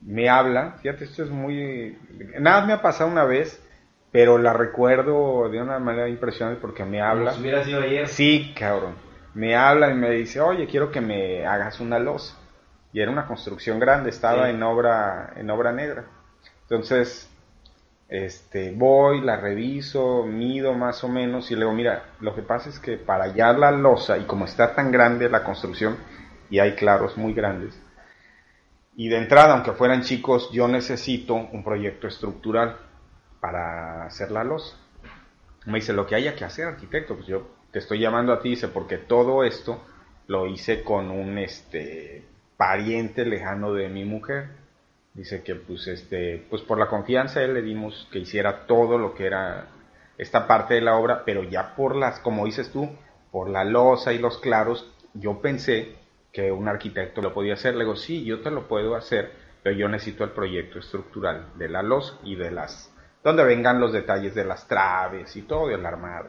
[0.00, 1.98] me habla, fíjate, esto es muy...
[2.40, 3.61] Nada me ha pasado una vez,
[4.12, 7.32] pero la recuerdo de una manera impresionante porque me habla...
[7.32, 8.06] Si hubiera sido ayer.
[8.06, 8.94] Sí, cabrón.
[9.32, 12.36] Me habla y me dice, oye, quiero que me hagas una losa.
[12.92, 16.04] Y era una construcción grande, estaba en obra en obra negra.
[16.64, 17.30] Entonces,
[18.10, 22.78] este, voy, la reviso, mido más o menos y luego, mira, lo que pasa es
[22.78, 25.96] que para hallar la losa y como está tan grande la construcción
[26.50, 27.80] y hay claros muy grandes,
[28.94, 32.76] y de entrada, aunque fueran chicos, yo necesito un proyecto estructural
[33.42, 34.78] para hacer la losa.
[35.66, 38.50] Me dice, lo que haya que hacer, arquitecto, pues yo te estoy llamando a ti,
[38.50, 39.82] dice, porque todo esto
[40.28, 42.24] lo hice con un este,
[42.56, 44.62] pariente lejano de mi mujer
[45.14, 49.14] Dice que pues este, pues por la confianza él le dimos que hiciera todo lo
[49.14, 49.66] que era
[50.16, 52.88] esta parte de la obra, pero ya por las, como dices tú,
[53.30, 55.96] por la losa y los claros, yo pensé
[56.32, 57.74] que un arquitecto lo podía hacer.
[57.74, 61.68] Le digo, sí, yo te lo puedo hacer, pero yo necesito el proyecto estructural de
[61.68, 62.91] la losa y de las,
[63.22, 66.28] donde vengan los detalles de las traves y todo del armado.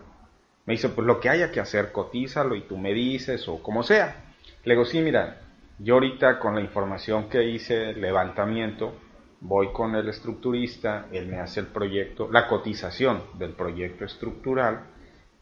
[0.65, 3.84] Me dice, pues lo que haya que hacer, cotízalo y tú me dices o como
[3.84, 4.34] sea.
[4.63, 5.41] Le digo, sí, mira,
[5.79, 8.95] yo ahorita con la información que hice, levantamiento,
[9.41, 14.86] voy con el estructurista, él me hace el proyecto, la cotización del proyecto estructural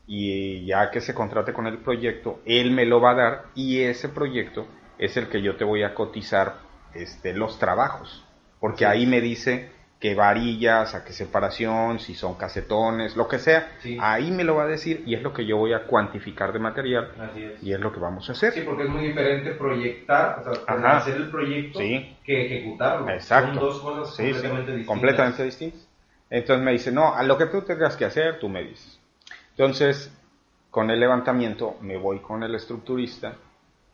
[0.07, 3.81] y ya que se contrate con el proyecto, él me lo va a dar y
[3.81, 4.65] ese proyecto
[4.97, 6.55] es el que yo te voy a cotizar
[6.95, 8.25] este, los trabajos,
[8.59, 13.71] porque ahí me dice qué varillas, a qué separación, si son casetones, lo que sea.
[13.99, 16.57] Ahí me lo va a decir y es lo que yo voy a cuantificar de
[16.57, 17.11] material.
[17.61, 18.51] Y es lo que vamos a hacer.
[18.51, 23.09] Sí, porque es muy diferente proyectar, o sea, hacer el proyecto que ejecutarlo.
[23.09, 23.59] Exacto.
[23.59, 24.87] Son dos cosas completamente distintas.
[24.87, 25.87] Completamente distintas.
[26.31, 28.99] Entonces me dice, no, a lo que tú tengas que hacer, tú me dices.
[29.51, 30.11] Entonces,
[30.71, 33.35] con el levantamiento me voy con el estructurista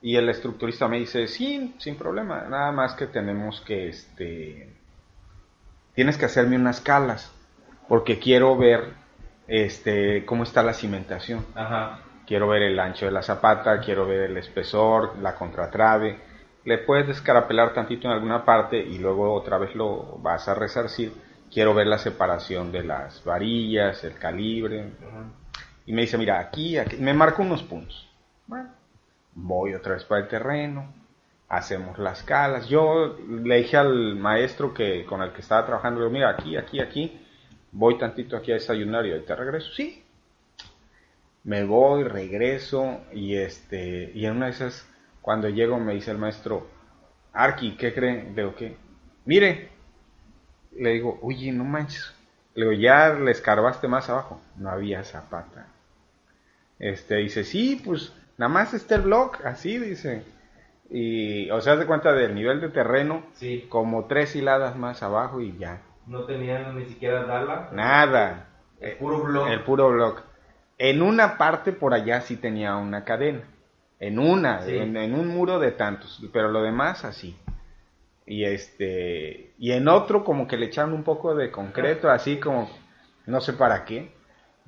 [0.02, 4.77] y el estructurista me dice, sí, sin problema, nada más que tenemos que, este,
[5.98, 7.34] tienes que hacerme unas calas.
[7.88, 8.94] porque quiero ver
[9.48, 11.44] este cómo está la cimentación.
[11.56, 12.02] Ajá.
[12.28, 16.20] Quiero ver el ancho de la zapata, quiero ver el espesor, la contratrave.
[16.66, 21.14] Le puedes descarapelar tantito en alguna parte y luego otra vez lo vas a resarcir.
[21.52, 24.92] Quiero ver la separación de las varillas, el calibre.
[25.88, 28.08] Y me dice, mira, aquí, aquí, me marco unos puntos.
[28.46, 28.70] Bueno,
[29.34, 30.94] voy otra vez para el terreno,
[31.50, 32.68] hacemos las calas.
[32.68, 36.80] Yo le dije al maestro que con el que estaba trabajando, digo, mira, aquí, aquí,
[36.80, 37.26] aquí,
[37.72, 39.72] voy tantito aquí a desayunar y ahorita regreso.
[39.74, 40.04] Sí.
[41.44, 44.88] Me voy, regreso y este, y en una de esas,
[45.22, 46.68] cuando llego me dice el maestro,
[47.32, 48.24] Arki, ¿qué cree?
[48.24, 48.76] Le digo, ¿qué?
[49.26, 49.70] Mire,
[50.76, 52.14] le digo, oye, no manches.
[52.56, 54.42] Le digo, ya le escarbaste más abajo.
[54.58, 55.68] No había zapata.
[56.80, 60.24] Este, dice, sí, pues nada más está el blog, así dice.
[60.90, 63.66] Y, o sea, de cuenta del nivel de terreno, Sí.
[63.70, 65.82] como tres hiladas más abajo y ya.
[66.06, 67.70] No tenían ni siquiera Dala.
[67.74, 68.48] Nada.
[68.80, 69.48] El puro blog.
[69.50, 70.22] El puro blog.
[70.78, 73.42] En una parte por allá sí tenía una cadena.
[74.00, 74.78] En una, Sí.
[74.78, 77.36] en, en un muro de tantos, pero lo demás así.
[78.26, 82.70] Y este, y en otro como que le echaron un poco de concreto, así como,
[83.26, 84.12] no sé para qué,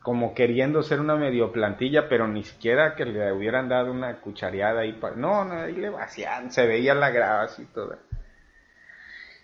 [0.02, 4.82] como queriendo ser una medio plantilla, pero ni siquiera que le hubieran dado una cuchareada
[4.82, 8.00] ahí, pa- no, no, ahí le vacían, se veía la grava así toda.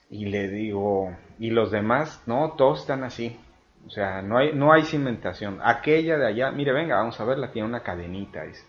[0.09, 3.39] Y le digo, y los demás, no, todos están así.
[3.87, 5.59] O sea, no hay, no hay cimentación.
[5.63, 8.65] Aquella de allá, mire, venga, vamos a verla, tiene una cadenita, dice.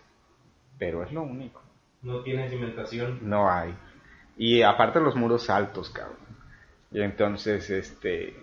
[0.77, 1.61] Pero es lo único.
[2.01, 3.19] No tiene cimentación.
[3.21, 3.73] No hay.
[4.37, 6.17] Y aparte los muros altos, cabrón.
[6.91, 8.35] Y entonces, este,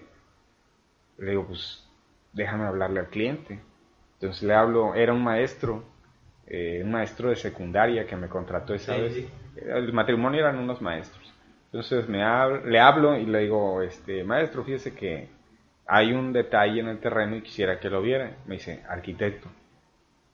[1.19, 1.84] le digo, pues,
[2.35, 3.61] déjame hablarle al cliente.
[4.15, 5.85] Entonces le hablo, era un maestro,
[6.47, 9.15] eh, un maestro de secundaria que me contrató esa Sí, vez.
[9.15, 9.29] sí.
[9.67, 11.33] El matrimonio eran unos maestros.
[11.67, 15.29] Entonces me hab- le hablo y le digo, este, maestro, fíjese que
[15.87, 18.37] hay un detalle en el terreno y quisiera que lo viera.
[18.47, 19.49] Me dice, arquitecto,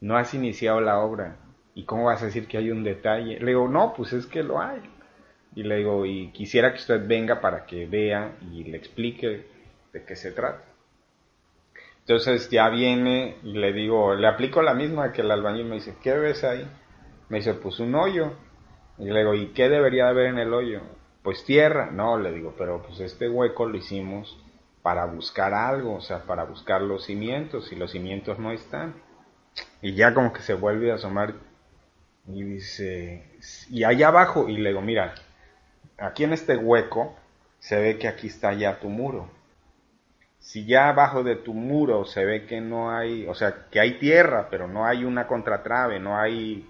[0.01, 1.37] no has iniciado la obra.
[1.75, 3.39] ¿Y cómo vas a decir que hay un detalle?
[3.41, 4.81] Le digo, no, pues es que lo hay.
[5.55, 9.47] Y le digo, y quisiera que usted venga para que vea y le explique
[9.93, 10.63] de qué se trata.
[12.11, 15.95] Entonces ya viene y le digo, le aplico la misma que el albañil me dice,
[16.03, 16.69] ¿qué ves ahí?
[17.29, 18.33] Me dice, pues un hoyo.
[18.99, 20.81] Y le digo, ¿y qué debería haber en el hoyo?
[21.23, 21.93] Pues tierra.
[21.93, 24.37] No, le digo, pero pues este hueco lo hicimos
[24.83, 28.97] para buscar algo, o sea, para buscar los cimientos y los cimientos no están.
[29.81, 31.35] Y ya como que se vuelve a asomar
[32.27, 33.39] y dice,
[33.71, 35.15] y allá abajo, y le digo, mira,
[35.97, 37.15] aquí en este hueco
[37.61, 39.31] se ve que aquí está ya tu muro.
[40.41, 43.99] Si ya abajo de tu muro se ve que no hay, o sea, que hay
[43.99, 46.69] tierra, pero no hay una contratrave, no hay,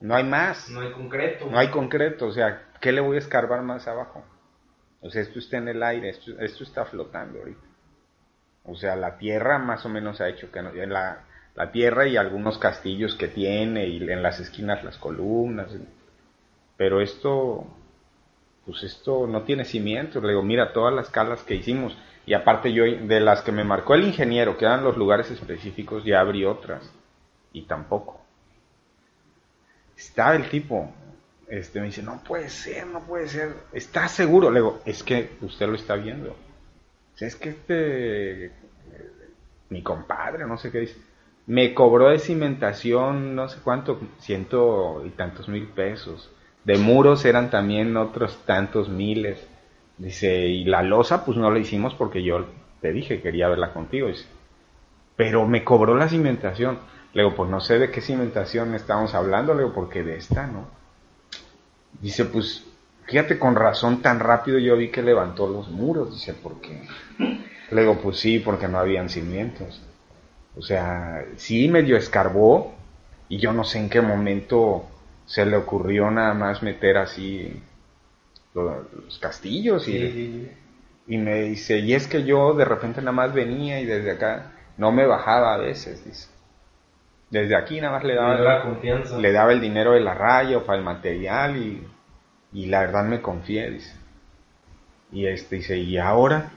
[0.00, 1.46] no hay más, No hay concreto.
[1.50, 4.24] no hay concreto, o sea, ¿qué le voy a escarbar más abajo?
[5.00, 7.66] O sea, esto está en el aire, esto, esto está flotando ahorita.
[8.64, 12.16] O sea, la tierra más o menos ha hecho que no, la, la tierra y
[12.16, 15.74] algunos castillos que tiene y en las esquinas las columnas.
[16.76, 17.66] Pero esto,
[18.66, 20.22] pues esto no tiene cimientos.
[20.22, 21.96] Le digo, mira todas las calas que hicimos.
[22.28, 26.04] Y aparte yo, de las que me marcó el ingeniero, que eran los lugares específicos,
[26.04, 26.92] ya abrí otras.
[27.54, 28.20] Y tampoco.
[29.96, 30.92] Estaba el tipo,
[31.48, 33.54] este, me dice, no puede ser, no puede ser.
[33.72, 34.50] ¿Estás seguro?
[34.50, 36.36] Le digo, es que usted lo está viendo.
[37.18, 38.52] Es que este,
[39.70, 40.98] mi compadre, no sé qué dice,
[41.46, 46.30] me cobró de cimentación, no sé cuánto, ciento y tantos mil pesos.
[46.62, 49.48] De muros eran también otros tantos miles.
[49.98, 52.46] Dice, y la losa, pues no la hicimos porque yo
[52.80, 54.08] te dije, quería verla contigo.
[54.08, 54.26] Dice,
[55.16, 56.78] pero me cobró la cimentación.
[57.12, 60.46] Le digo, pues no sé de qué cimentación estamos hablando, le digo, porque de esta,
[60.46, 60.68] ¿no?
[62.00, 62.64] Dice, pues,
[63.06, 66.12] fíjate, con razón tan rápido yo vi que levantó los muros.
[66.12, 66.82] Dice, ¿por qué?
[67.70, 69.82] Le digo, pues sí, porque no habían cimientos.
[70.56, 72.74] O sea, sí medio escarbó
[73.28, 74.86] y yo no sé en qué momento
[75.26, 77.62] se le ocurrió nada más meter así
[78.54, 80.50] los castillos y, Sí,
[81.06, 84.52] y me dice, y es que yo de repente nada más venía y desde acá
[84.76, 86.28] no me bajaba a veces, dice.
[87.30, 89.18] Desde aquí nada más le daba, Le la confianza.
[89.18, 91.86] le daba el dinero de la raya o para el material y,
[92.52, 93.94] y la verdad me confié, dice.
[95.12, 96.50] Y este dice, ¿y ahora?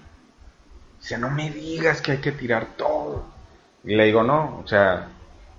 [1.00, 3.26] Dice, no me digas que hay que tirar todo.
[3.84, 5.08] Y le digo, no, o sea,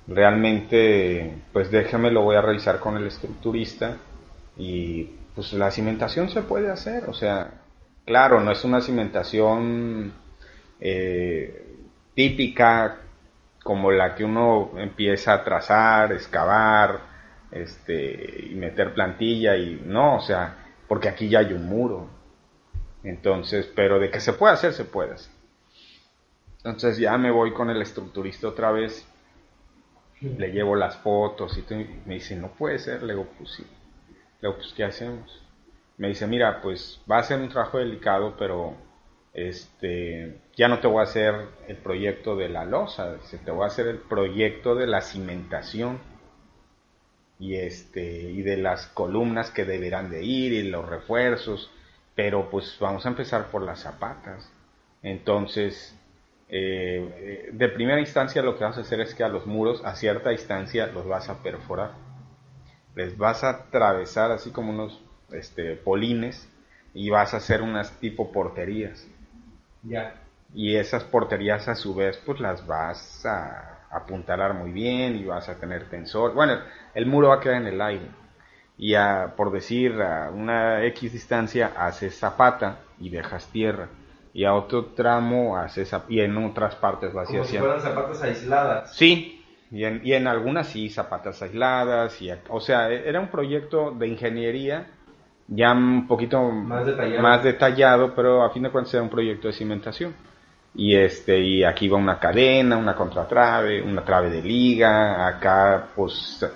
[0.07, 3.97] realmente, pues déjame, lo voy a revisar con el estructurista
[4.57, 7.63] y pues la cimentación se puede hacer, o sea,
[8.05, 10.13] claro, no es una cimentación
[10.81, 11.77] eh,
[12.15, 12.99] típica
[13.63, 17.01] como la que uno empieza a trazar, excavar,
[17.51, 20.57] este, y meter plantilla y no, o sea,
[20.89, 22.09] porque aquí ya hay un muro.
[23.05, 25.33] Entonces, pero de que se puede hacer, se puede hacer.
[26.59, 29.07] Entonces ya me voy con el estructurista otra vez,
[30.21, 31.65] le llevo las fotos y
[32.07, 33.67] me dice, no puede ser, le digo, pues sí.
[34.43, 35.41] Digo, pues ¿qué hacemos?
[35.97, 38.75] Me dice, mira, pues va a ser un trabajo delicado, pero
[39.33, 41.35] este, ya no te voy a hacer
[41.69, 46.01] el proyecto de la losa, te voy a hacer el proyecto de la cimentación
[47.39, 51.71] y este y de las columnas que deberán de ir y los refuerzos,
[52.17, 54.51] pero pues vamos a empezar por las zapatas.
[55.03, 55.97] Entonces,
[56.49, 59.95] eh, de primera instancia lo que vas a hacer es que a los muros a
[59.95, 62.02] cierta distancia los vas a perforar.
[62.95, 66.49] Les vas a atravesar así como unos este, polines
[66.95, 69.09] y vas a hacer unas tipo porterías.
[69.83, 70.15] Ya.
[70.55, 75.49] Y esas porterías a su vez pues las vas a apuntalar muy bien y vas
[75.49, 76.35] a tener tensor.
[76.35, 76.59] Bueno,
[76.95, 78.07] el muro va a quedar en el aire.
[78.79, 83.89] Y a, por decir, a una X distancia haces zapata y dejas tierra.
[84.35, 88.97] Y a otro tramo haces, y en otras partes vas Como si fueran zapatas aisladas.
[88.97, 89.42] Sí,
[89.73, 92.21] y en, y en algunas sí, zapatas aisladas.
[92.21, 94.87] Y, o sea, era un proyecto de ingeniería
[95.49, 97.23] ya un poquito más detallado.
[97.23, 100.15] más detallado, pero a fin de cuentas era un proyecto de cimentación.
[100.75, 106.47] Y este y aquí va una cadena, una contratrave, una trave de liga, acá pues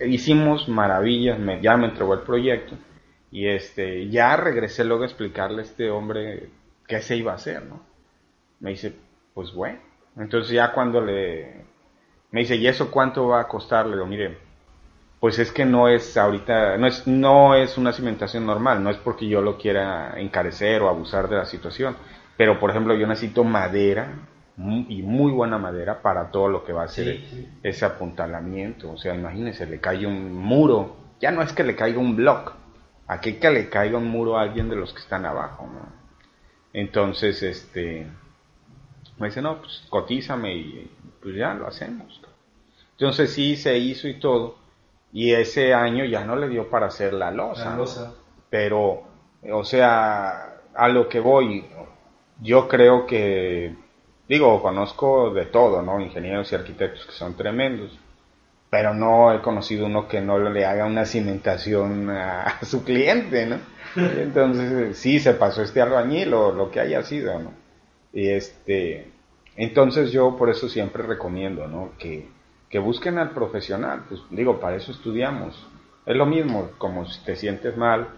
[0.00, 2.76] hicimos maravillas, me, ya me entregó el proyecto
[3.32, 6.50] y este ya regresé luego a explicarle a este hombre
[6.86, 7.80] qué se iba a hacer, ¿no?
[8.60, 8.94] Me dice,
[9.34, 9.80] pues bueno,
[10.16, 11.64] entonces ya cuando le
[12.32, 14.38] me dice, "¿Y eso cuánto va a costar?" Le digo, "Mire,
[15.22, 18.96] pues es que no es ahorita, no es, no es una cimentación normal, no es
[18.96, 21.96] porque yo lo quiera encarecer o abusar de la situación,
[22.36, 24.14] pero por ejemplo yo necesito madera
[24.56, 27.20] y muy buena madera para todo lo que va a ser
[27.62, 32.00] ese apuntalamiento, o sea, imagínense, le cae un muro, ya no es que le caiga
[32.00, 32.54] un block,
[33.06, 35.86] aquí que le caiga un muro a alguien de los que están abajo, ¿no?
[36.72, 38.08] Entonces, este,
[39.18, 40.90] me dice, no, pues cotízame y
[41.22, 42.20] pues ya lo hacemos.
[42.92, 44.56] Entonces sí se hizo y todo,
[45.12, 47.76] y ese año ya no le dio para hacer la losa.
[48.50, 49.02] Pero,
[49.50, 51.64] o sea, a lo que voy,
[52.40, 53.74] yo creo que,
[54.28, 56.00] digo, conozco de todo, ¿no?
[56.00, 57.98] Ingenieros y arquitectos que son tremendos,
[58.70, 63.58] pero no he conocido uno que no le haga una cimentación a, su cliente, ¿no?
[63.96, 67.52] Entonces, sí, se pasó este albañil o lo que haya sido, ¿no?
[68.14, 69.11] Y este,
[69.56, 71.92] entonces yo por eso siempre recomiendo, ¿no?
[71.98, 72.28] Que,
[72.68, 75.66] que busquen al profesional, pues digo, para eso estudiamos.
[76.06, 78.08] Es lo mismo, como si te sientes mal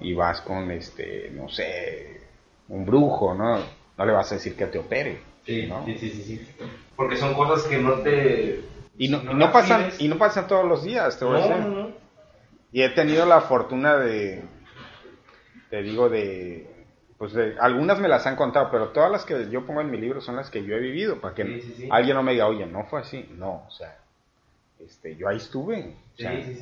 [0.00, 2.22] y vas con, este, no sé,
[2.68, 3.58] un brujo, ¿no?
[3.96, 5.20] No le vas a decir que te opere.
[5.44, 6.48] Sí, sí, sí, sí,
[6.96, 8.64] Porque son cosas que no te...
[8.96, 11.66] Y no, no, pasan, y no pasan todos los días, te voy a decir.
[11.66, 12.04] No,
[12.74, 14.42] y he tenido la fortuna de,
[15.70, 16.73] te digo, de,
[17.18, 19.98] pues de, algunas me las han contado, pero todas las que yo pongo en mi
[19.98, 22.84] libro son las que yo he vivido, para que alguien no me diga, oye, no
[22.84, 23.28] fue así.
[23.36, 23.96] No, o sea,
[24.80, 25.94] este, yo ahí estuve.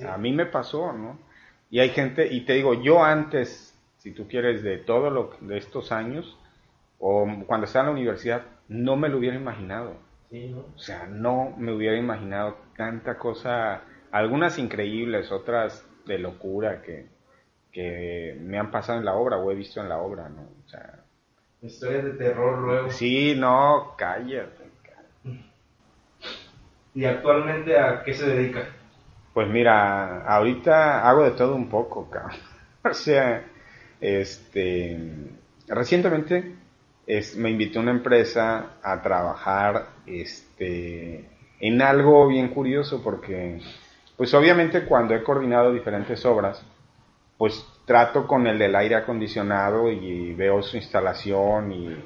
[0.07, 1.19] A mí me pasó, ¿no?
[1.71, 5.57] Y hay gente, y te digo, yo antes, si tú quieres, de todo lo de
[5.57, 6.37] estos años,
[6.99, 9.97] o cuando estaba en la universidad, no me lo hubiera imaginado.
[10.75, 17.07] O sea, no me hubiera imaginado tanta cosa, algunas increíbles, otras de locura que,
[17.73, 20.43] que me han pasado en la obra o he visto en la obra, ¿no?
[20.43, 21.01] O sea,
[21.63, 22.91] historias de terror luego.
[22.91, 24.63] Sí, no, cállate.
[26.95, 28.67] ¿Y actualmente a qué se dedica?
[29.33, 32.39] Pues mira, ahorita hago de todo un poco, cabrón.
[32.85, 33.45] O sea,
[34.01, 34.99] este,
[35.69, 36.57] recientemente
[37.07, 41.25] es, me invitó una empresa a trabajar, este,
[41.61, 43.61] en algo bien curioso porque,
[44.17, 46.67] pues obviamente cuando he coordinado diferentes obras,
[47.43, 52.05] pues trato con el del aire acondicionado y veo su instalación y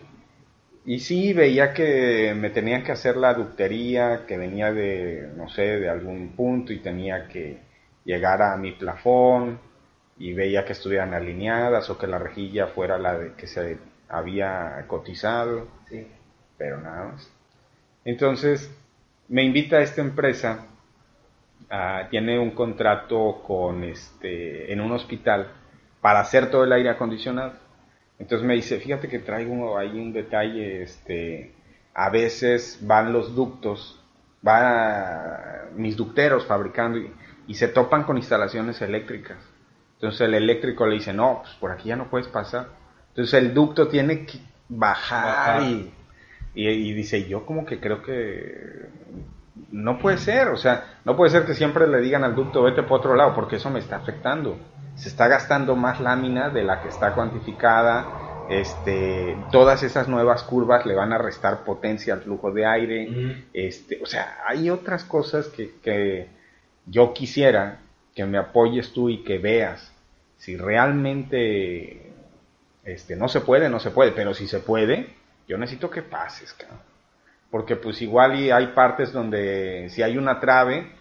[0.87, 5.78] y sí, veía que me tenían que hacer la ductería, que venía de, no sé,
[5.78, 7.59] de algún punto y tenía que
[8.07, 9.61] llegar a mi plafón
[10.16, 13.76] y veía que estuvieran alineadas o que la rejilla fuera la de que se
[14.09, 15.68] había cotizado.
[15.91, 16.07] Sí.
[16.57, 17.30] Pero nada más.
[18.07, 18.74] Entonces,
[19.28, 20.66] me invita a esta empresa,
[22.11, 25.53] tiene un contrato con este, en un hospital
[26.01, 27.67] para hacer todo el aire acondicionado
[28.19, 31.53] entonces me dice, fíjate que traigo ahí un detalle, este,
[31.95, 34.03] a veces van los ductos,
[34.43, 39.39] van mis ducteros fabricando y, se topan con instalaciones eléctricas.
[39.95, 42.69] Entonces el eléctrico le dice, no, pues por aquí ya no puedes pasar.
[43.11, 44.39] Entonces el ducto tiene que
[44.69, 45.93] bajar, Y,
[46.55, 48.89] y, dice, yo como que creo que
[49.73, 52.83] no puede ser, o sea, no puede ser que siempre le digan al ducto, vete
[52.83, 54.57] por otro lado, porque eso me está afectando.
[54.95, 58.07] Se está gastando más lámina de la que está cuantificada,
[58.49, 64.01] este, todas esas nuevas curvas le van a restar potencia al flujo de aire, este,
[64.03, 66.29] o sea, hay otras cosas que, que
[66.87, 67.81] yo quisiera
[68.15, 69.93] que me apoyes tú y que veas
[70.39, 72.13] si realmente
[72.85, 75.15] este, no se puede, no se puede, pero si se puede,
[75.49, 76.79] yo necesito que pases, cabrón.
[77.51, 80.92] Porque pues igual hay partes donde si hay una trave,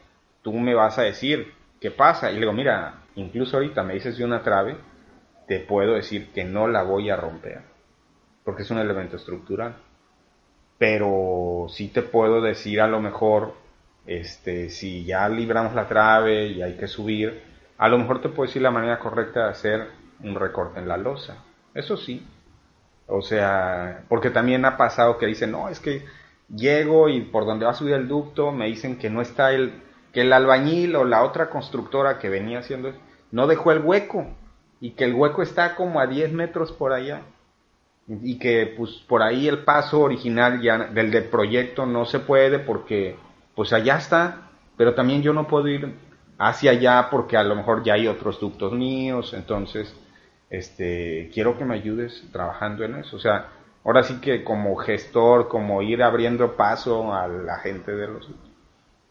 [0.41, 2.29] tú me vas a decir, ¿qué pasa?
[2.29, 4.77] Y le digo, mira, incluso ahorita me dices de una trave,
[5.47, 7.61] te puedo decir que no la voy a romper,
[8.43, 9.75] porque es un elemento estructural.
[10.77, 13.53] Pero sí te puedo decir a lo mejor,
[14.05, 17.41] este, si ya libramos la trave y hay que subir,
[17.77, 19.87] a lo mejor te puedo decir la manera correcta de hacer
[20.21, 21.43] un recorte en la losa.
[21.73, 22.25] Eso sí.
[23.07, 26.05] O sea, porque también ha pasado que dicen, no, es que
[26.53, 29.81] llego y por donde va a subir el ducto me dicen que no está el,
[30.13, 32.93] que el albañil o la otra constructora que venía haciendo,
[33.31, 34.27] no dejó el hueco
[34.79, 37.23] y que el hueco está como a 10 metros por allá
[38.07, 42.59] y que pues por ahí el paso original ya del, del proyecto no se puede
[42.59, 43.15] porque
[43.55, 45.95] pues allá está, pero también yo no puedo ir
[46.37, 49.95] hacia allá porque a lo mejor ya hay otros ductos míos, entonces
[50.49, 53.49] este quiero que me ayudes trabajando en eso, o sea,
[53.85, 58.27] ahora sí que como gestor, como ir abriendo paso a la gente de los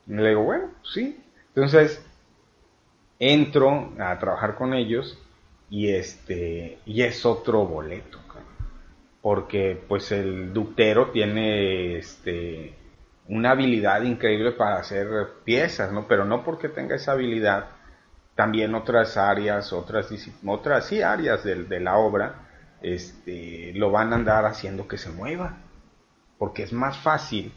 [0.06, 1.24] y le digo, bueno, sí.
[1.54, 2.04] Entonces
[3.18, 5.18] entro a trabajar con ellos
[5.70, 8.18] y este y es otro boleto
[9.22, 12.74] porque pues el ductero tiene este
[13.28, 15.06] una habilidad increíble para hacer
[15.44, 17.68] piezas no pero no porque tenga esa habilidad
[18.34, 20.12] también otras áreas otras
[20.44, 22.43] otras sí áreas de, de la obra
[22.84, 25.58] este lo van a andar haciendo que se mueva
[26.38, 27.52] porque es más fácil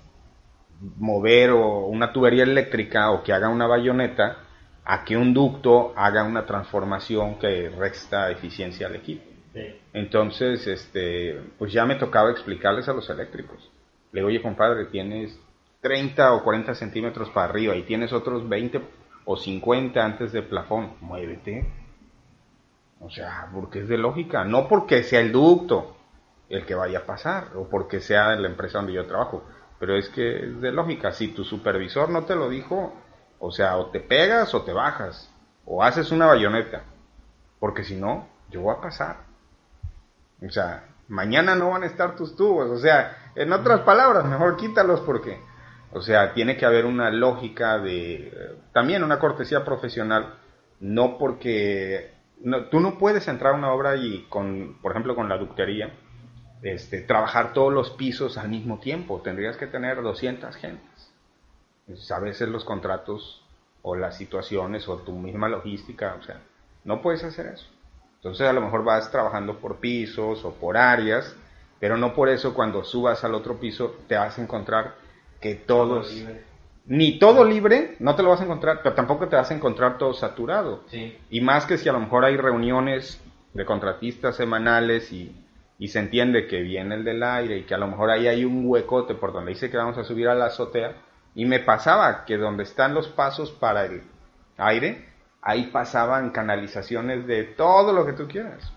[0.97, 4.37] mover o una tubería eléctrica o que haga una bayoneta
[4.85, 9.25] a que un ducto haga una transformación que resta eficiencia al equipo.
[9.91, 13.71] Entonces, este, pues ya me tocaba explicarles a los eléctricos.
[14.11, 15.37] Le digo, oye compadre, tienes
[15.81, 18.81] 30 o 40 centímetros para arriba y tienes otros 20
[19.25, 21.65] o 50 antes del plafón, muévete.
[22.99, 25.95] O sea, porque es de lógica, no porque sea el ducto
[26.49, 29.43] el que vaya a pasar o porque sea la empresa donde yo trabajo,
[29.79, 32.93] pero es que es de lógica, si tu supervisor no te lo dijo,
[33.39, 35.31] o sea, o te pegas o te bajas.
[35.65, 36.83] O haces una bayoneta.
[37.59, 39.17] Porque si no, yo voy a pasar.
[40.45, 42.69] O sea, mañana no van a estar tus tubos.
[42.69, 45.39] O sea, en otras palabras, mejor quítalos porque,
[45.91, 50.35] o sea, tiene que haber una lógica de, también una cortesía profesional,
[50.79, 52.13] no porque,
[52.71, 55.93] tú no puedes entrar a una obra y con, por ejemplo, con la ductería,
[56.61, 59.21] este, trabajar todos los pisos al mismo tiempo.
[59.23, 61.13] Tendrías que tener 200 gentes.
[61.85, 63.43] Pues, a veces los contratos
[63.81, 66.41] o las situaciones o tu misma logística, o sea,
[66.83, 67.67] no puedes hacer eso.
[68.15, 71.35] Entonces a lo mejor vas trabajando por pisos o por áreas,
[71.79, 74.95] pero no por eso cuando subas al otro piso te vas a encontrar
[75.39, 76.11] que todos...
[76.87, 79.97] Ni todo libre, no te lo vas a encontrar, pero tampoco te vas a encontrar
[79.97, 80.83] todo saturado.
[81.29, 83.21] Y más que si a lo mejor hay reuniones
[83.53, 85.35] de contratistas semanales y,
[85.77, 88.45] y se entiende que viene el del aire y que a lo mejor ahí hay
[88.45, 90.95] un huecote por donde dice que vamos a subir a la azotea,
[91.35, 94.01] y me pasaba que donde están los pasos para el
[94.57, 95.09] aire,
[95.41, 98.73] ahí pasaban canalizaciones de todo lo que tú quieras.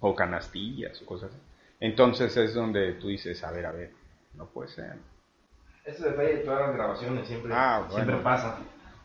[0.00, 1.40] O canastillas o cosas así.
[1.80, 3.92] Entonces es donde tú dices, a ver, a ver,
[4.34, 4.96] no puede ser.
[5.86, 8.58] Eso depende de todas las grabaciones, siempre, ah, siempre pasa.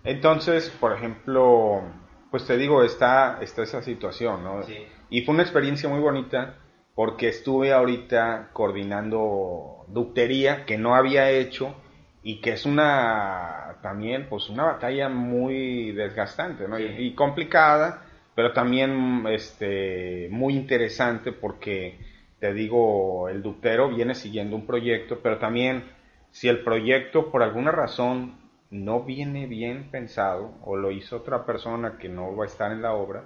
[0.03, 1.83] Entonces, por ejemplo,
[2.31, 4.63] pues te digo, está, está esa situación, ¿no?
[4.63, 4.87] Sí.
[5.11, 6.55] Y fue una experiencia muy bonita
[6.95, 11.75] porque estuve ahorita coordinando ductería que no había hecho
[12.23, 16.77] y que es una también pues una batalla muy desgastante ¿no?
[16.77, 18.03] y, complicada
[18.35, 21.97] pero también este muy interesante porque
[22.39, 25.83] te digo el ductero viene siguiendo un proyecto pero también
[26.31, 31.97] si el proyecto por alguna razón no viene bien pensado o lo hizo otra persona
[31.97, 33.25] que no va a estar en la obra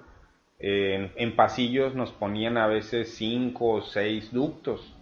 [0.60, 4.96] en, en pasillos nos ponían a veces cinco o seis ductos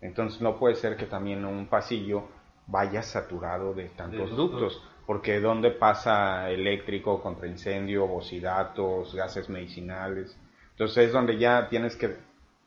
[0.00, 2.28] entonces no puede ser que también un pasillo
[2.66, 10.36] vaya saturado de tantos ductos, porque donde pasa eléctrico contra incendio, bocidatos, gases medicinales.
[10.72, 12.16] Entonces es donde ya tienes que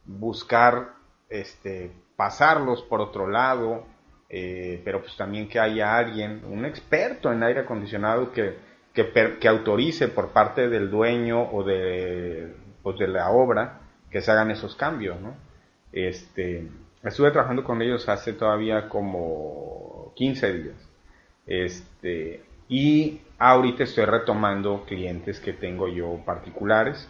[0.05, 0.95] buscar
[1.29, 3.85] este, pasarlos por otro lado,
[4.29, 8.57] eh, pero pues también que haya alguien, un experto en aire acondicionado que,
[8.93, 12.53] que, autorice por parte del dueño o de,
[12.83, 15.35] pues de la obra que se hagan esos cambios, ¿no?
[15.91, 16.67] Este,
[17.03, 20.89] estuve trabajando con ellos hace todavía como 15 días.
[21.47, 27.09] Este, y ahorita estoy retomando clientes que tengo yo particulares.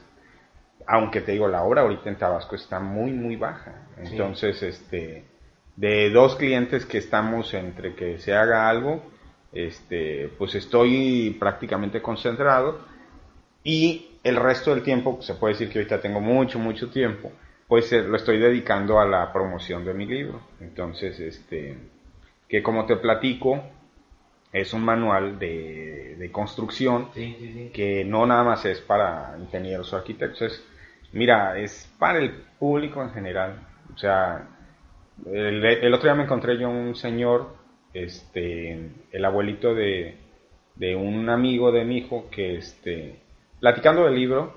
[0.88, 3.88] aunque te digo, la obra ahorita en Tabasco está muy, muy baja.
[3.97, 5.26] Entonces, este,
[5.80, 9.02] de dos clientes que estamos entre que se haga algo,
[9.54, 12.82] este, pues estoy prácticamente concentrado
[13.64, 17.32] y el resto del tiempo, se puede decir que ahorita tengo mucho, mucho tiempo,
[17.66, 20.42] pues eh, lo estoy dedicando a la promoción de mi libro.
[20.60, 21.78] Entonces, este,
[22.50, 23.64] que como te platico,
[24.52, 30.62] es un manual de, construcción que no nada más es para ingenieros o arquitectos,
[31.14, 33.66] mira, es para el público en general.
[33.94, 34.59] O sea,
[35.26, 37.55] el, otro día me encontré yo un señor,
[37.93, 40.17] este, el abuelito de,
[40.76, 43.20] de un amigo de mi hijo que, este,
[43.59, 44.53] platicando del libro,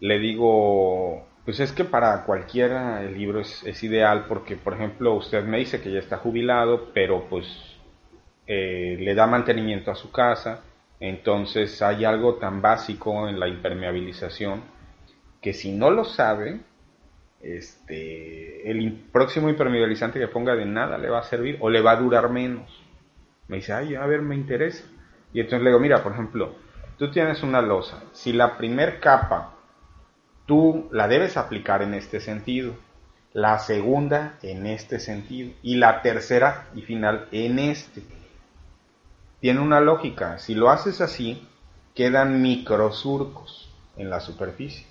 [0.00, 5.44] le digo, pues es que para cualquiera el libro es, ideal porque, por ejemplo, usted
[5.44, 7.46] me dice que ya está jubilado, pero pues
[8.46, 10.62] eh, le da mantenimiento a su casa,
[11.00, 14.62] entonces hay algo tan básico en la impermeabilización
[15.40, 16.60] que si no lo sabe,
[17.40, 21.92] este, el próximo impermeabilizante que ponga de nada le va a servir o le va
[21.92, 22.70] a durar menos.
[23.46, 24.84] Me dice, ay, a ver, me interesa.
[25.32, 26.54] Y entonces le digo, mira, por ejemplo,
[26.98, 29.54] tú tienes una losa, si la primer capa
[30.46, 32.74] tú la debes aplicar en este sentido,
[33.34, 38.02] la segunda en este sentido y la tercera y final en este
[39.40, 40.38] tiene una lógica.
[40.38, 41.46] Si lo haces así,
[41.94, 44.86] quedan microsurcos en la superficie.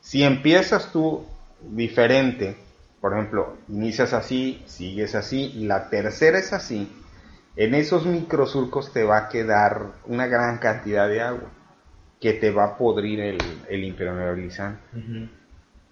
[0.00, 1.26] Si empiezas tú
[1.70, 2.56] diferente,
[3.00, 6.90] por ejemplo, inicias así, sigues así, y la tercera es así,
[7.56, 11.50] en esos microsurcos te va a quedar una gran cantidad de agua
[12.20, 13.38] que te va a podrir el,
[13.68, 14.80] el impermeabilizante.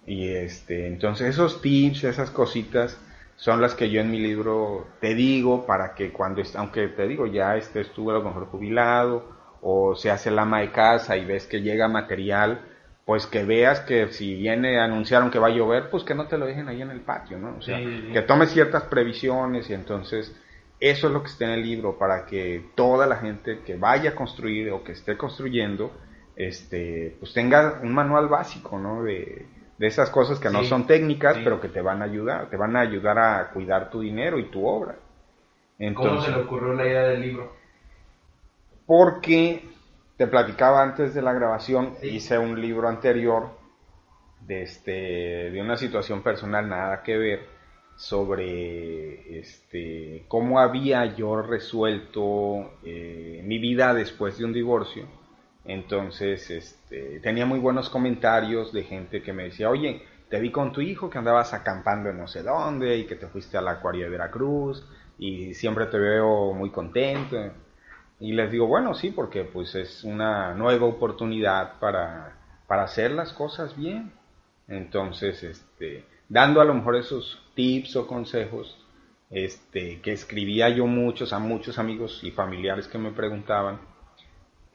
[0.06, 2.98] Y este, entonces esos tips, esas cositas,
[3.36, 7.26] son las que yo en mi libro te digo para que cuando, aunque te digo,
[7.26, 9.24] ya este estuvo a lo mejor jubilado
[9.60, 12.60] o se hace el ama de casa y ves que llega material,
[13.04, 16.38] pues que veas que si viene, anunciaron que va a llover, pues que no te
[16.38, 17.56] lo dejen ahí en el patio, ¿no?
[17.58, 20.34] O sea, que tomes ciertas previsiones y entonces
[20.80, 24.10] eso es lo que está en el libro para que toda la gente que vaya
[24.10, 25.92] a construir o que esté construyendo,
[26.34, 29.02] este, pues tenga un manual básico, ¿no?
[29.02, 29.46] De,
[29.78, 32.74] de esas cosas que no son técnicas, pero que te van a ayudar, te van
[32.76, 34.96] a ayudar a cuidar tu dinero y tu obra.
[35.94, 37.52] ¿Cómo se le ocurrió la idea del libro?
[38.86, 39.73] Porque
[40.16, 43.50] te platicaba antes de la grabación, hice un libro anterior
[44.40, 47.46] de, este, de una situación personal nada que ver
[47.96, 55.06] sobre este, cómo había yo resuelto eh, mi vida después de un divorcio
[55.64, 60.72] entonces, este, tenía muy buenos comentarios de gente que me decía, oye, te vi con
[60.72, 64.04] tu hijo que andabas acampando en no sé dónde y que te fuiste al acuario
[64.04, 64.86] de Veracruz
[65.18, 67.36] y siempre te veo muy contento.
[68.20, 72.36] Y les digo, bueno, sí, porque pues es una nueva oportunidad para,
[72.66, 74.12] para hacer las cosas bien.
[74.68, 78.78] Entonces, este, dando a lo mejor esos tips o consejos,
[79.30, 83.80] este, que escribía yo muchos a muchos amigos y familiares que me preguntaban,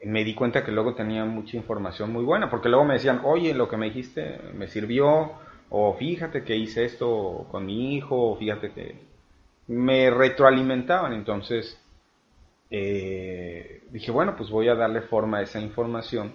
[0.04, 3.54] me di cuenta que luego tenía mucha información muy buena, porque luego me decían, oye,
[3.54, 5.32] lo que me dijiste me sirvió,
[5.68, 8.96] o fíjate que hice esto con mi hijo, o fíjate que
[9.68, 11.80] me retroalimentaban, entonces
[12.70, 16.32] eh, dije, bueno, pues voy a darle forma a esa información,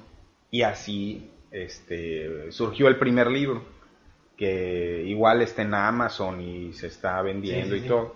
[0.52, 3.64] y así este, surgió el primer libro,
[4.38, 8.16] que igual está en Amazon y se está vendiendo y todo,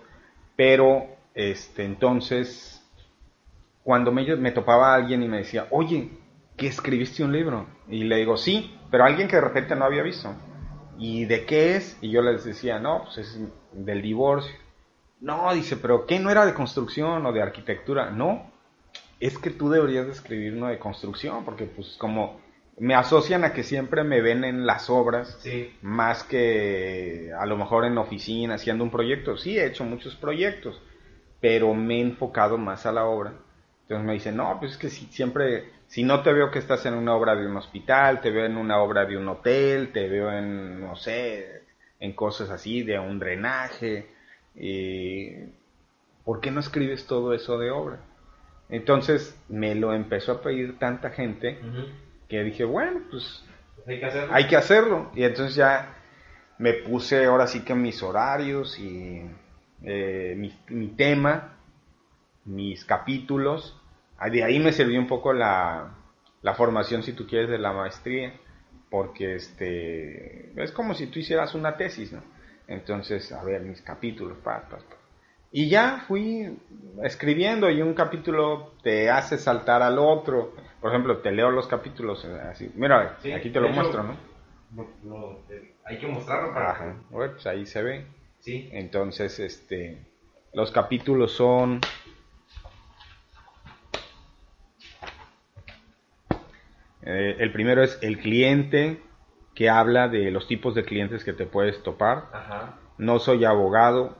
[0.54, 2.80] pero este, entonces
[3.82, 6.10] cuando me, me topaba alguien y me decía, oye,
[6.56, 7.66] ¿qué escribiste un libro?
[7.88, 10.34] Y le digo, sí, pero alguien que de repente no había visto.
[10.98, 11.96] ¿Y de qué es?
[12.02, 13.40] Y yo les decía, no, pues es
[13.72, 14.54] del divorcio.
[15.20, 18.10] No, dice, pero ¿qué no era de construcción o de arquitectura?
[18.10, 18.50] No,
[19.20, 22.40] es que tú deberías de escribir uno de construcción, porque pues como
[22.78, 25.38] me asocian a que siempre me ven en las obras,
[25.82, 29.36] más que a lo mejor en oficina haciendo un proyecto.
[29.36, 30.80] Sí, he hecho muchos proyectos,
[31.40, 33.34] pero me he enfocado más a la obra.
[33.82, 36.86] Entonces me dicen, no, pues es que si, siempre, si no te veo que estás
[36.86, 40.08] en una obra de un hospital, te veo en una obra de un hotel, te
[40.08, 41.64] veo en, no sé,
[41.98, 44.06] en cosas así, de un drenaje,
[46.24, 48.00] ¿por qué no escribes todo eso de obra?
[48.68, 51.58] Entonces me lo empezó a pedir tanta gente
[52.28, 53.44] que dije, bueno, pues
[53.86, 54.34] hay que, hacerlo.
[54.34, 55.10] hay que hacerlo.
[55.14, 55.96] Y entonces ya
[56.58, 59.22] me puse ahora sí que mis horarios y
[59.82, 61.56] eh, mi, mi tema,
[62.44, 63.80] mis capítulos,
[64.28, 65.94] de ahí me sirvió un poco la,
[66.56, 68.34] formación, si tú quieres, de la maestría,
[68.90, 72.22] porque este, es como si tú hicieras una tesis, ¿no?
[72.70, 74.62] Entonces, a ver, mis capítulos, pa,
[75.50, 76.56] Y ya fui
[77.02, 80.54] escribiendo y un capítulo te hace saltar al otro.
[80.80, 82.70] Por ejemplo, te leo los capítulos eh, así.
[82.76, 84.16] Mira, Sí, aquí te lo muestro, ¿no?
[84.70, 86.70] No, no, eh, hay que mostrarlo para...
[86.70, 86.94] Ajá.
[87.10, 88.06] Bueno, pues ahí se ve.
[88.38, 90.06] Sí, Entonces, este,
[90.54, 91.80] los capítulos son...
[97.02, 99.02] Eh, el primero es el cliente,
[99.60, 102.28] que habla de los tipos de clientes que te puedes topar.
[102.32, 102.78] ajá.
[102.96, 104.16] No soy abogado,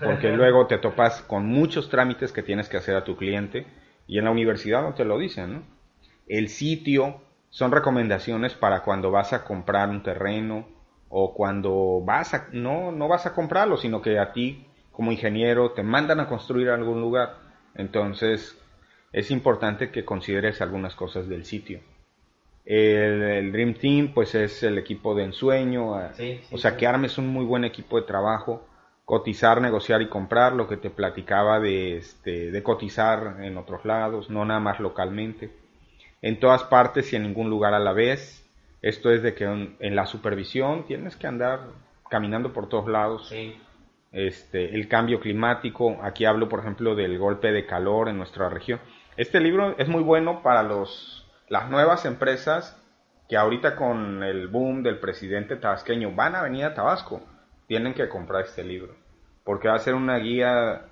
[0.00, 3.66] porque luego te topas con muchos trámites que tienes que hacer a tu cliente
[4.06, 5.62] y en la universidad no te lo dicen, ¿no?
[6.28, 10.68] El sitio son recomendaciones para cuando vas a comprar un terreno
[11.08, 15.72] o cuando vas a no no vas a comprarlo, sino que a ti como ingeniero
[15.72, 17.34] te mandan a construir algún lugar.
[17.74, 18.56] Entonces,
[19.12, 21.80] es importante que consideres algunas cosas del sitio.
[22.64, 26.76] El, el Dream Team, pues es el equipo de ensueño, Sí, sí, o sea, sí.
[26.78, 28.66] que armes un muy buen equipo de trabajo,
[29.04, 34.30] cotizar, negociar y comprar, lo que te platicaba de, este, de cotizar en otros lados,
[34.30, 35.50] no nada más localmente,
[36.22, 38.40] en todas partes y en ningún lugar a la vez.
[38.80, 41.60] Esto es de que en, en la supervisión tienes que andar
[42.10, 43.32] caminando por todos lados
[44.12, 45.98] este, el cambio climático.
[46.02, 48.80] Aquí hablo, por ejemplo, del golpe de calor en nuestra región.
[49.16, 52.80] Este libro es muy bueno para los, las nuevas empresas
[53.28, 57.22] que ahorita con el boom del presidente tabasqueño van a venir a Tabasco.
[57.66, 58.94] Tienen que comprar este libro.
[59.44, 60.86] Porque va a ser una guía.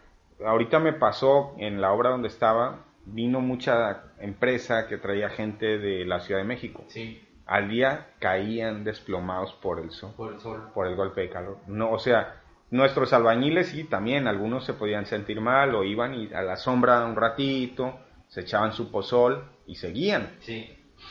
[0.45, 6.05] Ahorita me pasó en la obra donde estaba, vino mucha empresa que traía gente de
[6.05, 6.85] la Ciudad de México.
[6.89, 10.71] sí, Al día caían desplomados por el sol por el sol.
[10.75, 11.59] por el golpe de calor.
[11.67, 12.41] No, o sea,
[12.71, 17.05] nuestros albañiles sí también, algunos se podían sentir mal o iban y a la sombra
[17.05, 17.99] un ratito,
[18.29, 20.31] se echaban su pozol y seguían.
[20.41, 20.71] Sí,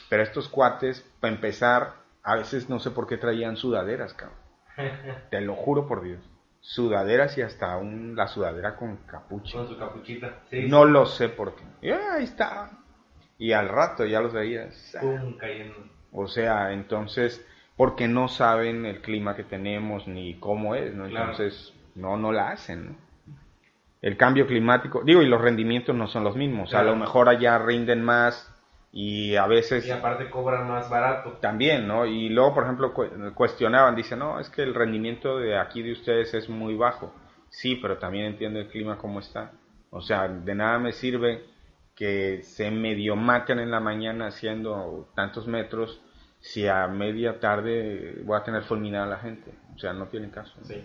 [0.09, 1.93] Pero estos cuates, para empezar,
[2.23, 4.37] a veces no sé por qué traían sudaderas, cabrón.
[5.31, 6.19] Te lo juro por Dios.
[6.61, 9.57] Sudaderas y hasta un, la sudadera con capucha.
[9.57, 10.43] con su capuchita.
[10.51, 11.63] Sí, No lo sé por qué.
[11.81, 12.69] Y ahí está.
[13.39, 14.95] Y al rato ya los veías.
[15.01, 15.75] Pum, cayendo.
[16.11, 17.43] O sea, entonces,
[17.75, 21.07] porque no saben el clima que tenemos ni cómo es, ¿no?
[21.07, 21.31] Claro.
[21.31, 22.95] Entonces, no, no la hacen, ¿no?
[24.03, 26.69] El cambio climático, digo, y los rendimientos no son los mismos.
[26.69, 26.91] A Claro.
[26.91, 28.50] lo mejor allá rinden más
[28.91, 31.37] y a veces Y aparte cobran más barato.
[31.41, 32.05] también, ¿no?
[32.05, 35.93] Y luego, por ejemplo, cu- cuestionaban, dicen, no, es que el rendimiento de aquí de
[35.93, 37.13] ustedes es muy bajo.
[37.49, 39.51] Sí, pero también entiendo el clima como está.
[39.89, 41.43] O sea, de nada me sirve
[41.95, 46.01] que se medio maten en la mañana haciendo tantos metros
[46.39, 49.51] si a media tarde voy a tener fulminada a la gente.
[49.75, 50.53] O sea, no tiene caso.
[50.59, 50.65] ¿no?
[50.65, 50.83] Sí.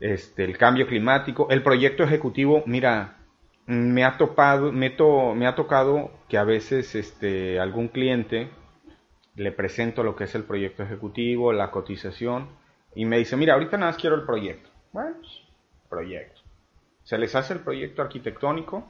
[0.00, 3.18] este, el cambio climático, el proyecto ejecutivo, mira,
[3.66, 8.50] me ha tocado que a veces este, algún cliente
[9.34, 12.48] le presento lo que es el proyecto ejecutivo, la cotización,
[12.94, 14.68] y me dice, mira, ahorita nada más quiero el proyecto.
[14.92, 15.32] Bueno, pues,
[15.88, 16.40] proyecto.
[17.04, 18.88] Se les hace el proyecto arquitectónico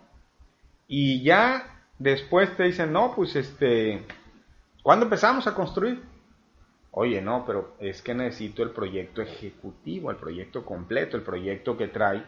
[0.87, 4.03] y ya después te dicen, no, pues este,
[4.83, 6.03] ¿cuándo empezamos a construir?
[6.91, 11.89] Oye, no, pero es que necesito el proyecto ejecutivo, el proyecto completo, el proyecto que
[11.89, 12.23] trae,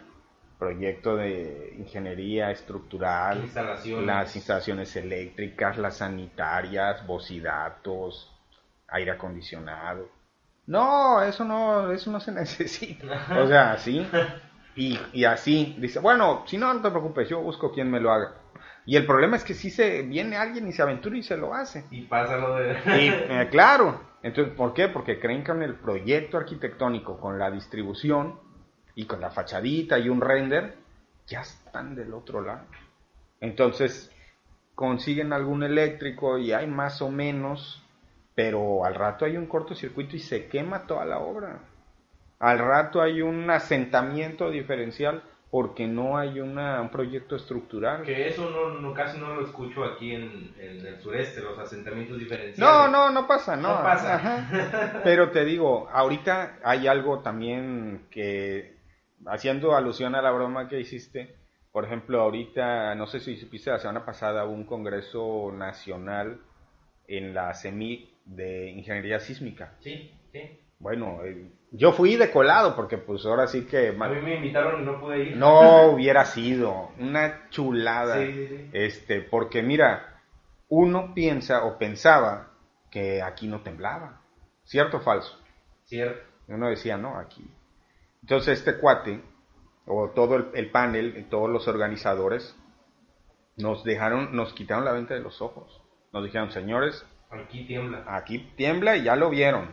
[0.58, 4.06] proyecto de ingeniería estructural, Instalaciones.
[4.06, 8.32] las instalaciones eléctricas, las sanitarias, bocidatos,
[8.88, 10.08] aire acondicionado.
[10.66, 13.06] No, eso no, eso no se necesita.
[13.38, 14.06] O sea, así.
[14.76, 18.12] Y, y así, dice, bueno, si no, no te preocupes, yo busco quien me lo
[18.12, 18.34] haga.
[18.86, 21.54] Y el problema es que si se viene alguien y se aventura y se lo
[21.54, 21.84] hace.
[21.90, 22.72] Y pasa lo de...
[22.72, 24.88] Y, eh, claro, entonces, ¿por qué?
[24.88, 28.38] Porque creen que en el proyecto arquitectónico, con la distribución
[28.94, 30.74] y con la fachadita y un render,
[31.26, 32.64] ya están del otro lado.
[33.40, 34.10] Entonces,
[34.74, 37.82] consiguen algún eléctrico y hay más o menos,
[38.34, 41.58] pero al rato hay un cortocircuito y se quema toda la obra.
[42.40, 48.02] Al rato hay un asentamiento diferencial porque no hay una, un proyecto estructural.
[48.02, 52.18] Que eso no, no- casi no lo escucho aquí en, en el sureste, los asentamientos
[52.18, 52.58] diferenciales.
[52.58, 53.76] No, no, no pasa, no.
[53.76, 54.16] No pasa.
[54.16, 55.00] Ajá.
[55.04, 58.73] Pero te digo, ahorita hay algo también que,
[59.26, 61.36] haciendo alusión a la broma que hiciste,
[61.72, 66.40] por ejemplo, ahorita, no sé si supiste, la semana pasada hubo un congreso nacional
[67.08, 69.74] en la CEMIC de Ingeniería Sísmica.
[69.80, 70.60] Sí, sí.
[70.78, 73.88] Bueno, eh, yo fui de colado porque pues ahora sí que...
[73.88, 75.36] A mí me invitaron y no pude ir.
[75.36, 78.18] No hubiera sido una chulada.
[78.18, 78.70] Sí, sí, sí.
[78.72, 80.20] Este, porque mira,
[80.68, 82.52] uno piensa o pensaba
[82.90, 84.20] que aquí no temblaba.
[84.62, 85.38] ¿Cierto o falso?
[85.84, 86.22] Cierto.
[86.48, 87.50] Uno decía, no, aquí.
[88.24, 89.22] Entonces este cuate,
[89.86, 92.56] o todo el, el panel, todos los organizadores,
[93.56, 95.82] nos dejaron, nos quitaron la venta de los ojos.
[96.12, 98.04] Nos dijeron, señores, Aquí tiembla.
[98.06, 99.68] aquí tiembla y ya lo vieron.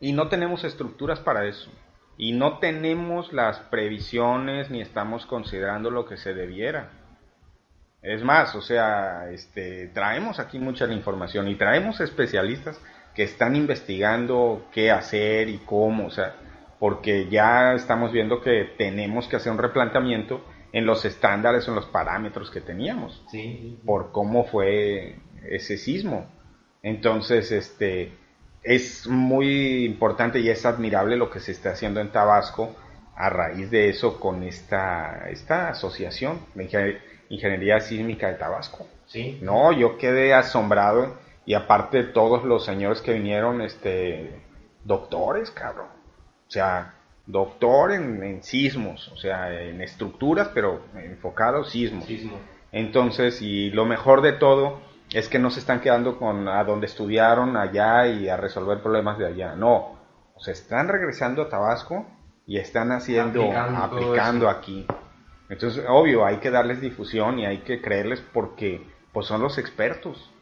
[0.00, 1.70] Y no tenemos estructuras para eso.
[2.16, 6.90] y no tenemos las previsiones ni estamos considerando lo que se debiera.
[8.02, 12.80] Es más, o sea, este, traemos aquí mucha información y traemos especialistas
[13.14, 16.34] que están investigando qué hacer y cómo, o sea,
[16.80, 21.84] porque ya estamos viendo que tenemos que hacer un replanteamiento en los estándares, en los
[21.84, 23.22] parámetros que teníamos,
[23.84, 25.16] por cómo fue
[25.48, 26.26] ese sismo.
[26.82, 28.12] Entonces, este,
[28.62, 32.74] es muy importante y es admirable lo que se está haciendo en Tabasco
[33.14, 38.86] a raíz de eso con esta, esta asociación de ingeniería sísmica de Tabasco.
[39.04, 39.38] Sí.
[39.42, 44.40] No, yo quedé asombrado y aparte todos los señores que vinieron, este,
[44.84, 45.99] doctores, cabrón.
[46.50, 46.94] O sea,
[47.26, 52.06] doctor en, sismos, o sea, en estructuras, pero enfocado sismos.
[52.06, 52.36] Sismo.
[52.72, 54.80] Entonces, y lo mejor de todo
[55.12, 59.16] es que no se están quedando con a donde estudiaron allá y a resolver problemas
[59.16, 59.54] de allá.
[59.54, 59.96] No,
[60.34, 62.04] o sea, están regresando a Tabasco
[62.48, 64.84] y están haciendo, Aplicando aplicando aquí.
[65.48, 70.32] Entonces, obvio, hay que darles difusión y hay que creerles porque pues son los expertos.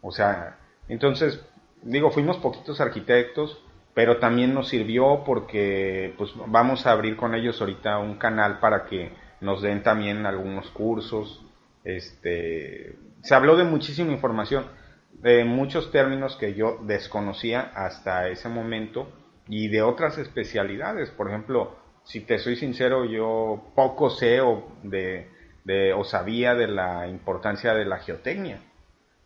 [0.00, 1.44] O sea, entonces,
[1.82, 3.65] digo, fuimos poquitos arquitectos,
[3.96, 8.84] pero también nos sirvió porque pues vamos a abrir con ellos ahorita un canal para
[8.84, 11.42] que nos den también algunos cursos.
[11.82, 14.66] Este, se habló de muchísima información,
[15.14, 19.10] de muchos términos que yo desconocía hasta ese momento
[19.48, 21.08] y de otras especialidades.
[21.12, 25.26] Por ejemplo, si te soy sincero, yo poco sé o, de,
[25.96, 28.60] o sabía de la importancia de la geotecnia.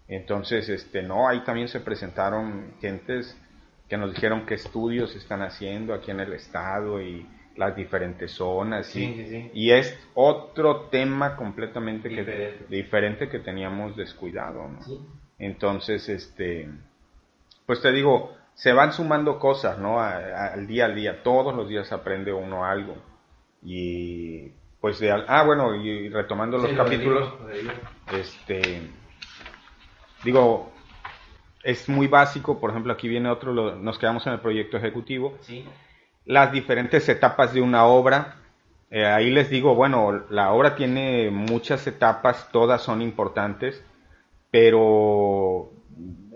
[0.07, 3.37] Entonces, este, no, ahí también se presentaron gentes
[3.91, 7.27] que nos dijeron qué estudios están haciendo aquí en el estado y
[7.57, 8.87] las diferentes zonas.
[8.87, 9.51] Sí, y, sí, sí.
[9.53, 13.29] y es otro tema completamente que- Diferente.
[13.29, 14.71] que teníamos descuidado.
[15.39, 16.71] Entonces, este,
[17.67, 19.99] pues te digo, se van sumando cosas, ¿no?
[20.01, 22.97] A- a- al día al día, todos los días aprende uno algo.
[23.63, 27.71] Y pues de, ah, bueno, y retomando los Sí, lo capítulos, digo, lo digo.
[28.13, 28.83] este,
[30.25, 30.73] digo,
[31.63, 35.37] es muy básico, por ejemplo, aquí viene otro, lo- nos quedamos en el proyecto ejecutivo,
[35.43, 35.65] Sí.
[36.25, 38.37] las diferentes etapas de una obra.
[38.91, 43.85] Eh, ahí les digo, bueno, la obra tiene muchas etapas, todas son importantes,
[44.51, 45.71] pero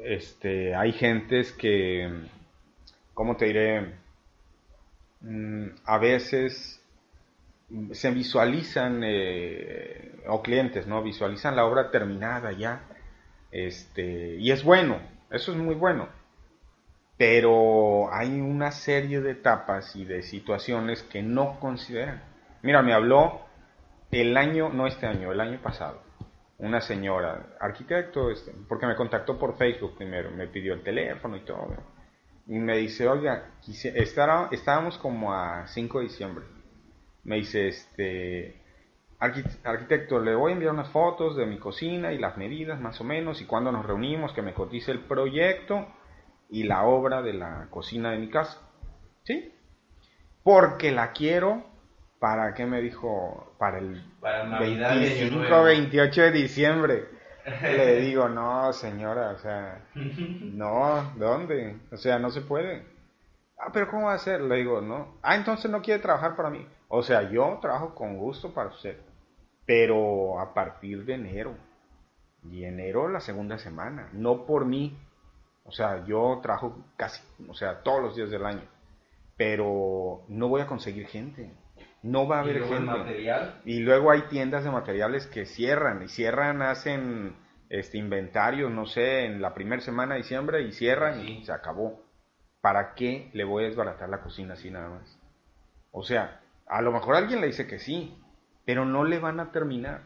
[0.04, 2.12] este, hay gentes que,
[3.14, 3.94] ¿cómo te diré?
[5.20, 6.80] Mm, a veces
[7.92, 11.02] se visualizan, eh, o clientes, ¿no?
[11.02, 12.82] Visualizan la obra terminada ya,
[13.50, 14.98] este, y es bueno,
[15.34, 16.08] eso es muy bueno
[17.16, 22.22] pero hay una serie de etapas y de situaciones que no consideran.
[22.62, 23.42] Mira, me habló
[24.10, 26.02] el año, no este año, el año pasado,
[26.58, 31.40] una señora, arquitecto, este, porque me contactó por Facebook primero, me pidió el teléfono y
[31.40, 31.76] todo.
[32.46, 33.50] Y me dice, oiga,
[34.50, 36.44] estábamos como a 5 de diciembre.
[37.22, 38.63] Me dice, este, "Arqui-
[39.24, 43.04] arquitecto, le voy a enviar unas fotos de mi cocina y las medidas más o
[43.04, 45.86] menos y cuando nos reunimos, que me cotice el proyecto
[46.48, 48.60] y la obra de la cocina de mi casa.
[49.24, 49.52] ¿Sí?
[50.42, 51.64] Porque la quiero
[52.18, 53.54] para, ¿qué me dijo?
[53.58, 55.64] Para el Para Navidad y Año 25, Nuevo.
[55.64, 57.04] 28 de diciembre.
[57.62, 61.76] Le digo, no, señora, o sea, no, ¿dónde?
[61.92, 62.86] O sea, no se puede.
[63.58, 64.40] Ah, pero ¿cómo va a ser?
[64.40, 65.18] Le digo, no.
[65.22, 66.66] Ah, entonces no quiere trabajar para mí.
[66.88, 68.98] O sea, yo trabajo con gusto para usted,
[69.66, 71.56] pero a partir de enero.
[72.50, 74.98] Y enero la segunda semana, no por mí.
[75.64, 78.68] O sea, yo trabajo casi, o sea, todos los días del año.
[79.36, 81.50] Pero no voy a conseguir gente.
[82.02, 82.98] No va a Y haber luego el gente.
[82.98, 83.60] material.
[83.64, 87.34] Y luego hay tiendas de materiales que cierran y cierran, hacen
[87.70, 91.38] este inventarios, no sé, en la primera semana de diciembre y cierran Sí.
[91.40, 92.04] y se acabó.
[92.60, 95.18] ¿Para qué le voy a desbaratar la cocina así nada más?
[95.90, 98.22] O sea, a lo mejor alguien le dice que sí,
[98.64, 100.02] pero no le van a terminar.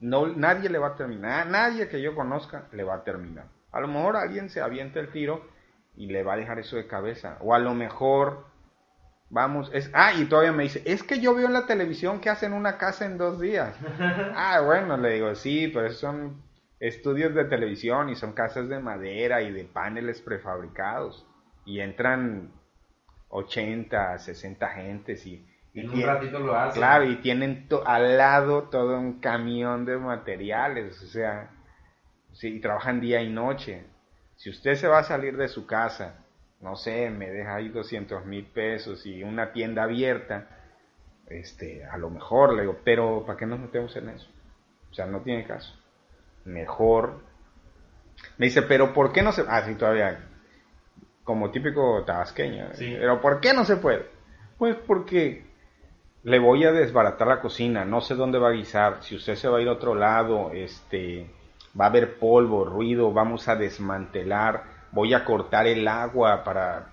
[0.00, 3.46] No, nadie le va a terminar, nadie que yo conozca le va a terminar.
[3.72, 5.48] A lo mejor alguien se avienta el tiro
[5.96, 7.38] y le va a dejar eso de cabeza.
[7.40, 8.54] O a lo mejor
[9.34, 12.30] Vamos, es, ah, y todavía me dice, es que yo veo en la televisión que
[12.30, 13.76] hacen una casa en dos días.
[13.98, 16.42] ah, bueno, le digo, sí, pero son
[16.78, 21.26] estudios de televisión y son casas de madera y de paneles prefabricados.
[21.64, 22.52] Y entran
[23.28, 25.44] 80, 60 gentes y...
[25.74, 26.80] y En un ratito lo hacen.
[26.80, 31.50] Claro, y tienen to- al lado todo un camión de materiales, o sea,
[32.32, 33.84] sí, y trabajan día y noche.
[34.36, 36.24] Si usted se va a salir de su casa,
[36.60, 40.48] no sé, me deja ahí 200 mil pesos y una tienda abierta,
[41.26, 44.28] este, a lo mejor le digo, pero ¿para qué nos metemos en eso?
[44.90, 45.74] O sea, no tiene caso.
[46.44, 47.20] Mejor.
[48.38, 49.44] Me dice, pero ¿por qué no se.?
[49.48, 50.20] Ah, sí, todavía.
[51.24, 52.68] Como típico tabasqueño.
[52.74, 52.94] Sí.
[52.98, 54.06] Pero ¿por qué no se puede?
[54.58, 55.44] Pues porque
[56.24, 59.48] le voy a desbaratar la cocina, no sé dónde va a guisar, si usted se
[59.48, 61.30] va a ir a otro lado, este,
[61.78, 66.90] va a haber polvo, ruido, vamos a desmantelar, voy a cortar el agua para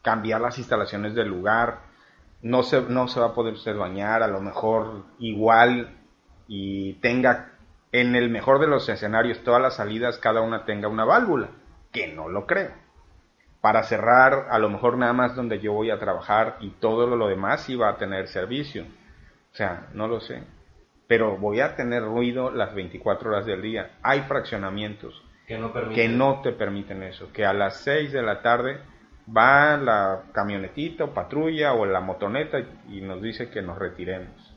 [0.00, 1.80] cambiar las instalaciones del lugar,
[2.40, 5.96] no se, no se va a poder usted bañar, a lo mejor igual
[6.46, 7.54] y tenga
[7.90, 11.48] en el mejor de los escenarios todas las salidas cada una tenga una válvula,
[11.90, 12.70] que no lo creo.
[13.60, 17.28] Para cerrar, a lo mejor nada más donde yo voy a trabajar y todo lo
[17.28, 18.84] demás va a tener servicio.
[19.52, 20.42] O sea, no lo sé.
[21.08, 23.98] Pero voy a tener ruido las 24 horas del día.
[24.02, 27.32] Hay fraccionamientos que no, que no te permiten eso.
[27.32, 28.80] Que a las 6 de la tarde
[29.36, 34.54] va la camionetita o patrulla o la motoneta y nos dice que nos retiremos.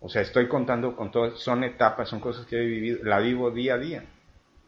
[0.00, 3.50] O sea, estoy contando con todo, son etapas, son cosas que he vivido, la vivo
[3.50, 4.04] día a día.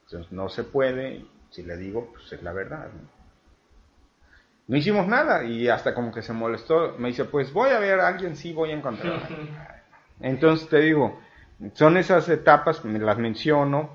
[0.04, 2.88] Entonces no se puede, si le digo, pues es la verdad.
[2.92, 3.19] ¿no?
[4.76, 8.08] Hicimos nada y hasta como que se molestó, me dice, pues voy a ver a
[8.08, 9.20] alguien, sí voy a encontrar.
[10.20, 11.18] Entonces te digo,
[11.74, 13.90] son esas etapas, me las menciono,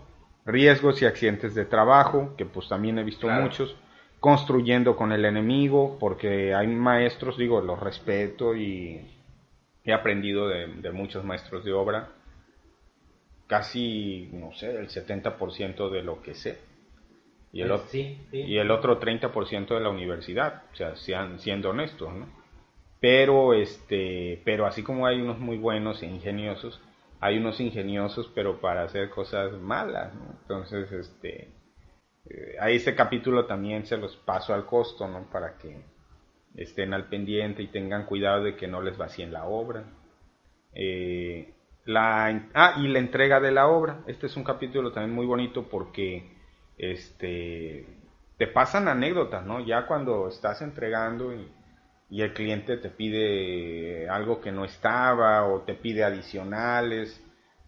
[0.46, 3.76] riesgos y accidentes de trabajo, que pues también he visto muchos,
[4.20, 9.16] construyendo con el enemigo, porque hay maestros, digo, los respeto y
[9.84, 12.10] he aprendido de, muchos maestros de obra,
[13.48, 16.58] casi, no sé, el 70% de lo que sé.
[17.56, 17.72] Y el,
[18.34, 22.28] y el otro 30% de la universidad, o sea, sean, siendo honestos, ¿no?
[23.00, 26.82] Pero, este, pero así como hay unos muy buenos e ingeniosos,
[27.22, 30.36] hay unos ingeniosos, pero para hacer cosas malas, ¿no?
[30.42, 31.48] Entonces, este,
[32.30, 35.30] eh, a ese capítulo también se los paso al costo, ¿no?
[35.32, 35.78] Para que
[36.58, 39.86] estén al pendiente y tengan cuidado de que no les vacíen la obra.
[40.74, 41.54] Eh,
[41.86, 44.04] la, ah, y la entrega de la obra.
[44.08, 46.35] Este es un capítulo también muy bonito porque
[46.78, 47.86] este,
[48.38, 49.66] te pasan anécdotas, ¿no?
[49.66, 51.52] Ya cuando estás entregando y,
[52.12, 57.22] el cliente te pide algo que no estaba o te pide adicionales.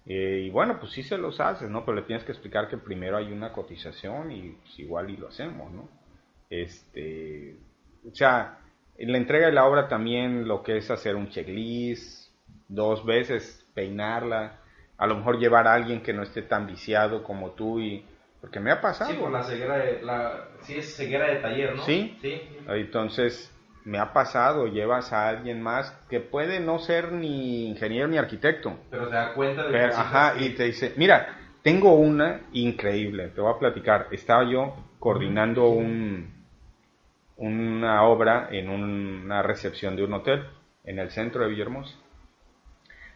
[0.06, 1.84] Eh, y bueno, pues sí se los haces, ¿no?
[1.84, 5.28] Pero le tienes que explicar que primero hay una cotización y pues igual y lo
[5.28, 5.90] hacemos, ¿no?
[6.50, 7.58] Este,
[8.10, 8.60] o sea,
[8.98, 12.32] en la entrega de la obra también lo que es hacer un checklist,
[12.70, 14.60] dos veces peinarla,
[14.98, 18.06] a lo mejor llevar a alguien que no esté tan viciado como tú y
[18.48, 19.12] porque me ha pasado.
[19.12, 21.84] Sí, por la ceguera de la sí es ceguera de taller, ¿no?
[21.84, 22.16] Sí.
[22.22, 22.40] Sí.
[22.70, 28.18] Entonces, me ha pasado, llevas a alguien más que puede no ser ni ingeniero ni
[28.18, 28.78] arquitecto.
[28.90, 33.42] Pero se da cuenta de Pero, ajá, y te dice, "Mira, tengo una increíble, te
[33.42, 34.08] voy a platicar.
[34.12, 36.38] Estaba yo coordinando un
[37.36, 40.46] una obra en una recepción de un hotel
[40.86, 41.96] en el centro de Villahermosa.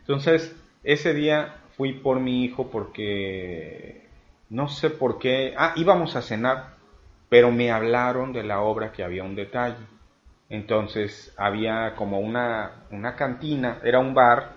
[0.01, 4.11] Entonces, ese día fui por mi hijo porque
[4.52, 6.76] no sé por qué, ah, íbamos a cenar,
[7.30, 9.88] pero me hablaron de la obra que había un detalle.
[10.49, 14.52] Entonces había como una, una cantina, era un bar,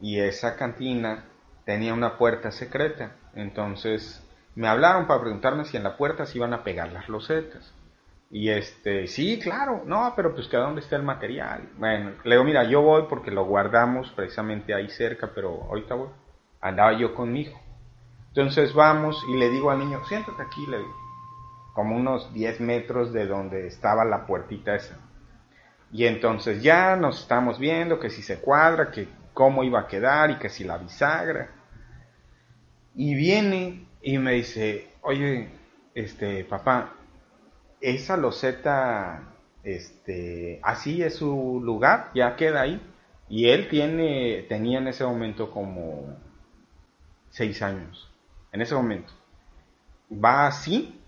[0.00, 1.24] y esa cantina
[1.66, 3.16] tenía una puerta secreta.
[3.34, 7.74] Entonces me hablaron para preguntarme si en la puerta se iban a pegar las losetas.
[8.30, 11.68] Y este, sí, claro, no, pero pues que a dónde está el material.
[11.76, 16.08] Bueno, le digo, mira, yo voy porque lo guardamos precisamente ahí cerca, pero ahorita voy.
[16.62, 17.67] Andaba yo con mi hijo.
[18.38, 20.96] Entonces vamos y le digo al niño, siéntate aquí, le digo,
[21.72, 24.96] como unos 10 metros de donde estaba la puertita esa.
[25.90, 30.30] Y entonces ya nos estamos viendo que si se cuadra, que cómo iba a quedar
[30.30, 31.50] y que si la bisagra.
[32.94, 35.50] Y viene y me dice, oye,
[35.96, 36.94] este, papá,
[37.80, 39.34] esa loseta,
[39.64, 42.80] este, así es su lugar, ya queda ahí.
[43.28, 46.16] Y él tiene, tenía en ese momento como
[47.30, 48.08] seis años,
[48.52, 49.12] en ese momento.
[50.12, 50.98] Va así,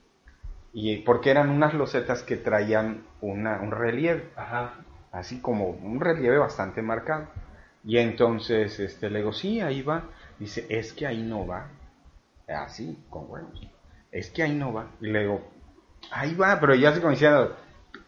[0.72, 4.30] y porque eran unas losetas que traían una, un relieve,
[5.12, 7.28] así como un relieve bastante marcado.
[7.84, 10.04] Y entonces este, le digo, sí, ahí va.
[10.38, 11.68] Dice, es que ahí no va.
[12.48, 13.60] Así, con huevos.
[14.12, 14.90] Es que ahí no va.
[15.00, 15.50] Y le digo,
[16.10, 17.56] ahí va, pero ya se diciendo,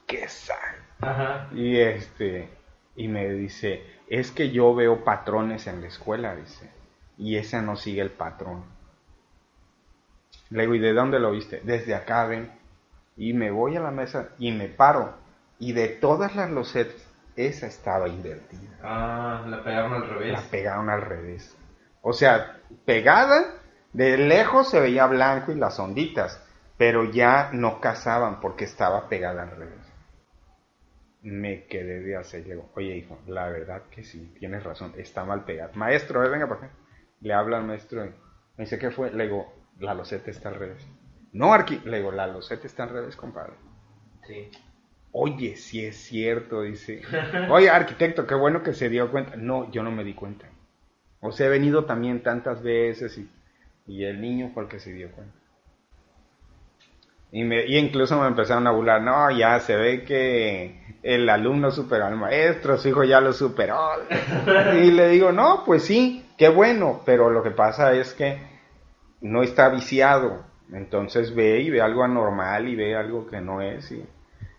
[0.07, 0.59] qué sal.
[1.53, 2.49] Y este,
[2.95, 6.71] y me dice, es que yo veo patrones en la escuela, dice,
[7.17, 8.65] y ese no sigue el patrón.
[10.53, 11.61] Le digo, ¿y de dónde lo viste?
[11.65, 12.53] Desde acá, ven.
[13.17, 15.15] Y me voy a la mesa y me paro.
[15.59, 18.79] Y de todas las losetas, esa estaba invertida.
[18.83, 20.33] Ah, la pegaron al revés.
[20.33, 21.57] La pegaron al revés.
[22.03, 23.55] O sea, pegada,
[23.93, 26.41] de lejos se veía blanco y las onditas
[26.83, 29.93] pero ya no cazaban porque estaba pegada al revés.
[31.23, 35.45] Me quedé de hacer, le oye hijo, la verdad que sí, tienes razón, está mal
[35.45, 35.71] pegada.
[35.75, 36.71] Maestro, venga por acá.
[37.21, 39.13] Le habla al maestro, me dice, ¿qué fue?
[39.13, 39.53] Le digo,
[39.83, 40.87] la loseta está al revés.
[41.33, 43.55] No, Arqui, le digo, la loseta está al revés, compadre.
[44.27, 44.51] Sí.
[45.11, 47.03] Oye, sí es cierto, dice.
[47.51, 49.37] Oye, arquitecto, qué bueno que se dio cuenta.
[49.37, 50.47] No, yo no me di cuenta.
[51.21, 53.29] O sea, he venido también tantas veces y,
[53.87, 55.35] y el niño fue el que se dio cuenta.
[57.31, 61.71] Y, me, y incluso me empezaron a burlar, no, ya se ve que el alumno
[61.71, 63.79] superó al maestro, su hijo ya lo superó.
[64.75, 68.52] y le digo, no, pues sí, qué bueno, pero lo que pasa es que
[69.23, 70.45] no está viciado.
[70.73, 73.91] Entonces ve y ve algo anormal y ve algo que no es.
[73.91, 74.05] Y,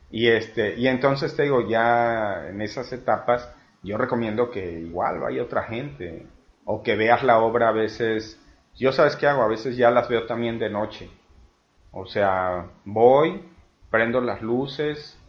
[0.09, 3.51] y, este, y entonces te digo, ya en esas etapas,
[3.83, 6.27] yo recomiendo que igual vaya otra gente,
[6.65, 8.39] o que veas la obra a veces,
[8.75, 11.09] yo sabes qué hago, a veces ya las veo también de noche.
[11.91, 13.43] O sea, voy,
[13.89, 15.19] prendo las luces,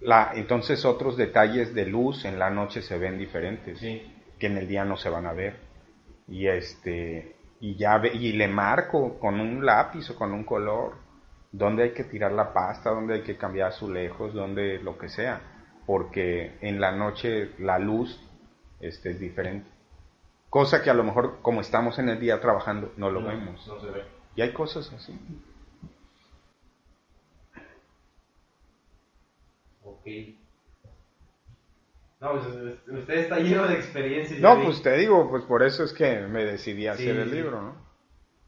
[0.00, 4.68] la, entonces otros detalles de luz en la noche se ven diferentes, que en el
[4.68, 5.56] día no se van a ver.
[6.28, 10.94] Y este, y ya y le marco con un lápiz o con un color
[11.52, 15.40] dónde hay que tirar la pasta, dónde hay que cambiar azulejos, dónde lo que sea,
[15.86, 18.18] porque en la noche la luz
[18.80, 19.70] este, es diferente.
[20.48, 23.66] Cosa que a lo mejor como estamos en el día trabajando no lo vemos.
[23.66, 24.04] No se ve.
[24.34, 25.18] Y hay cosas así.
[29.84, 30.39] Ok.
[32.20, 34.38] No, pues usted está lleno de experiencia.
[34.40, 37.62] No, pues te digo, pues por eso es que me decidí a hacer el libro,
[37.62, 37.76] ¿no?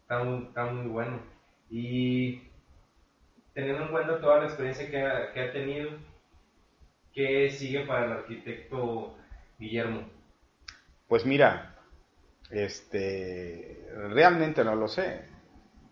[0.03, 1.23] Está muy, está muy bueno.
[1.71, 2.43] Y
[3.55, 5.91] teniendo en cuenta toda la experiencia que ha, que ha tenido,
[7.15, 9.17] ¿qué sigue para el arquitecto
[9.59, 10.07] Guillermo?
[11.09, 11.77] Pues mira,
[12.51, 15.25] este, realmente no lo sé,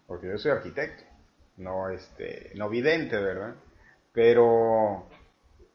[0.06, 1.04] porque yo soy arquitecto,
[1.56, 3.54] no, este, no vidente, ¿verdad?
[4.12, 5.08] Pero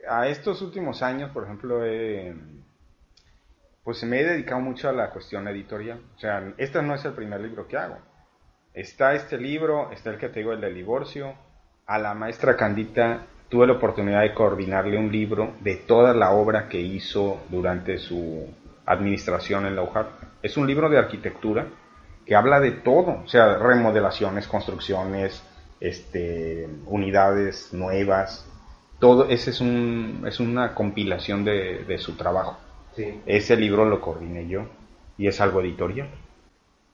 [0.09, 1.81] a estos últimos años, por ejemplo,
[3.83, 6.01] pues me he dedicado mucho a la cuestión editorial.
[6.15, 7.97] O sea, este no es el primer libro que hago.
[8.73, 11.33] Está este libro, está el que te digo, el del divorcio,
[11.85, 16.67] a la maestra Candita tuve la oportunidad de coordinarle un libro de toda la obra
[16.67, 18.47] que hizo durante su
[18.85, 20.07] administración en la UJAP.
[20.41, 21.67] Es un libro de arquitectura
[22.25, 25.43] que habla de todo, o sea, remodelaciones, construcciones,
[25.79, 28.49] este, unidades nuevas,
[29.05, 32.57] todo, ese es, un, es una compilación de, de su trabajo.
[33.27, 34.67] Ese libro lo coordiné yo
[35.15, 36.09] y es algo editorial.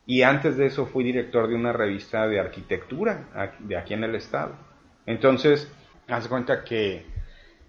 [0.05, 4.15] Y antes de eso fui director de una revista de arquitectura de aquí en el
[4.15, 4.55] estado.
[5.05, 5.73] Entonces,
[6.09, 7.05] haz cuenta que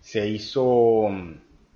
[0.00, 1.34] se hizo mm,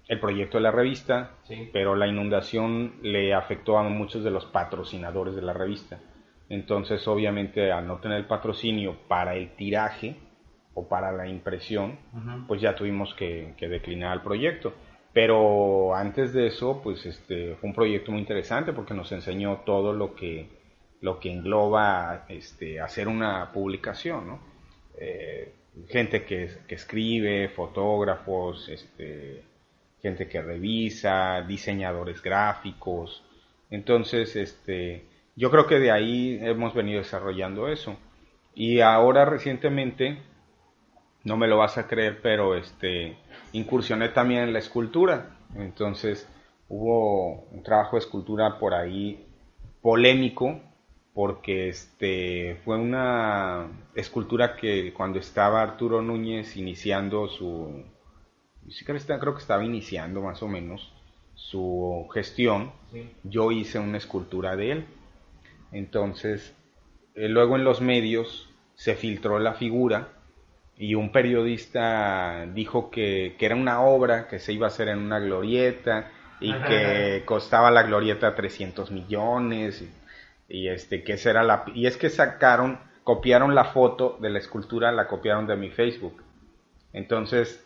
[0.08, 1.36] el proyecto de la revista,
[1.72, 6.00] pero la inundación le afectó a muchos de los patrocinadores de la revista.
[6.48, 10.16] Entonces, obviamente, al no tener el patrocinio para el tiraje
[10.76, 11.98] o para la impresión,
[12.46, 14.74] pues ya tuvimos que, declinar el proyecto.
[15.14, 19.94] Pero antes de eso, pues este fue un proyecto muy interesante porque nos enseñó todo
[19.94, 20.54] lo que
[21.00, 24.40] lo que engloba este hacer una publicación, ¿no?
[24.98, 25.54] Eh,
[25.88, 29.44] gente que, escribe, fotógrafos, este,
[30.02, 33.24] gente que revisa, diseñadores gráficos.
[33.70, 35.06] Entonces, este,
[35.36, 37.96] yo creo que de ahí hemos venido desarrollando eso.
[38.54, 40.18] Y ahora recientemente,
[41.26, 43.16] no me lo vas a creer, pero este,
[43.52, 45.36] incursioné también en la escultura.
[45.56, 46.28] Entonces,
[46.68, 49.26] hubo un trabajo de escultura por ahí
[49.82, 50.60] polémico,
[51.12, 53.66] porque este fue una
[53.96, 57.84] escultura que cuando estaba Arturo Núñez iniciando su
[58.84, 60.92] creo que estaba iniciando más o menos
[61.34, 62.72] su gestión
[63.22, 64.86] yo hice una escultura de él
[65.70, 66.54] entonces
[67.14, 70.15] eh, luego en los medios se filtró la figura
[70.78, 74.98] y un periodista dijo que, que, era una obra que se iba a hacer en
[74.98, 79.82] una glorieta y que costaba la glorieta 300 millones
[80.48, 84.92] y este, que será la, y es que sacaron, copiaron la foto de la escultura,
[84.92, 86.22] la copiaron de mi Facebook.
[86.92, 87.64] Entonces,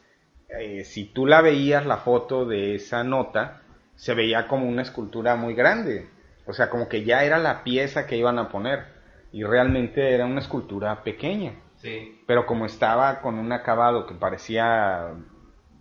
[0.48, 3.62] eh, si tú la veías, la foto de esa nota,
[3.96, 6.08] se veía como una escultura muy grande.
[6.46, 8.84] O sea, como que ya era la pieza que iban a poner.
[9.32, 11.52] Y realmente era una escultura pequeña.
[11.80, 12.22] Sí.
[12.26, 15.14] Pero como estaba con un acabado que parecía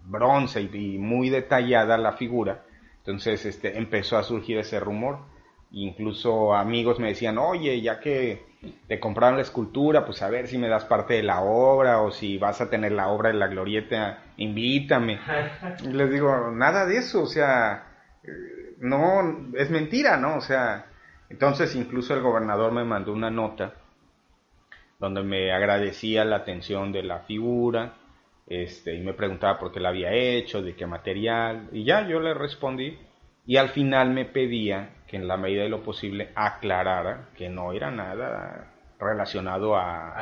[0.05, 2.65] bronce y, y muy detallada la figura,
[2.97, 5.19] entonces este, empezó a surgir ese rumor
[5.71, 8.43] Incluso amigos me decían, oye, ya que
[8.88, 12.09] te compraron la escultura, pues a ver si me das parte de la obra o
[12.11, 15.19] si vas a tener la obra de la glorieta, invítame.
[15.84, 17.88] Y les digo, nada de eso, o sea,
[18.80, 20.38] no, es mentira, ¿no?
[20.38, 20.88] O sea,
[21.30, 23.76] entonces incluso el gobernador me mandó una nota
[24.99, 27.93] donde me agradecía la atención de la figura,
[28.47, 32.19] este, y me preguntaba por qué la había hecho, de qué material, y ya yo
[32.19, 32.97] le respondí,
[33.45, 37.71] y al final me pedía que en la medida de lo posible aclarara que no
[37.73, 40.13] era nada relacionado a,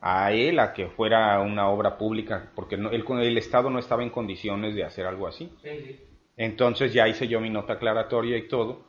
[0.00, 4.02] a él a que fuera una obra pública, porque no, el, el Estado no estaba
[4.02, 5.52] en condiciones de hacer algo así.
[6.36, 8.86] Entonces ya hice yo mi nota aclaratoria y todo,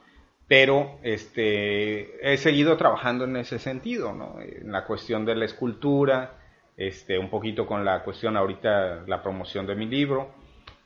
[0.48, 4.40] pero este, he seguido trabajando en ese sentido, ¿no?
[4.42, 6.40] en la cuestión de la escultura,
[6.76, 10.34] este, un poquito con la cuestión ahorita, la promoción de mi libro,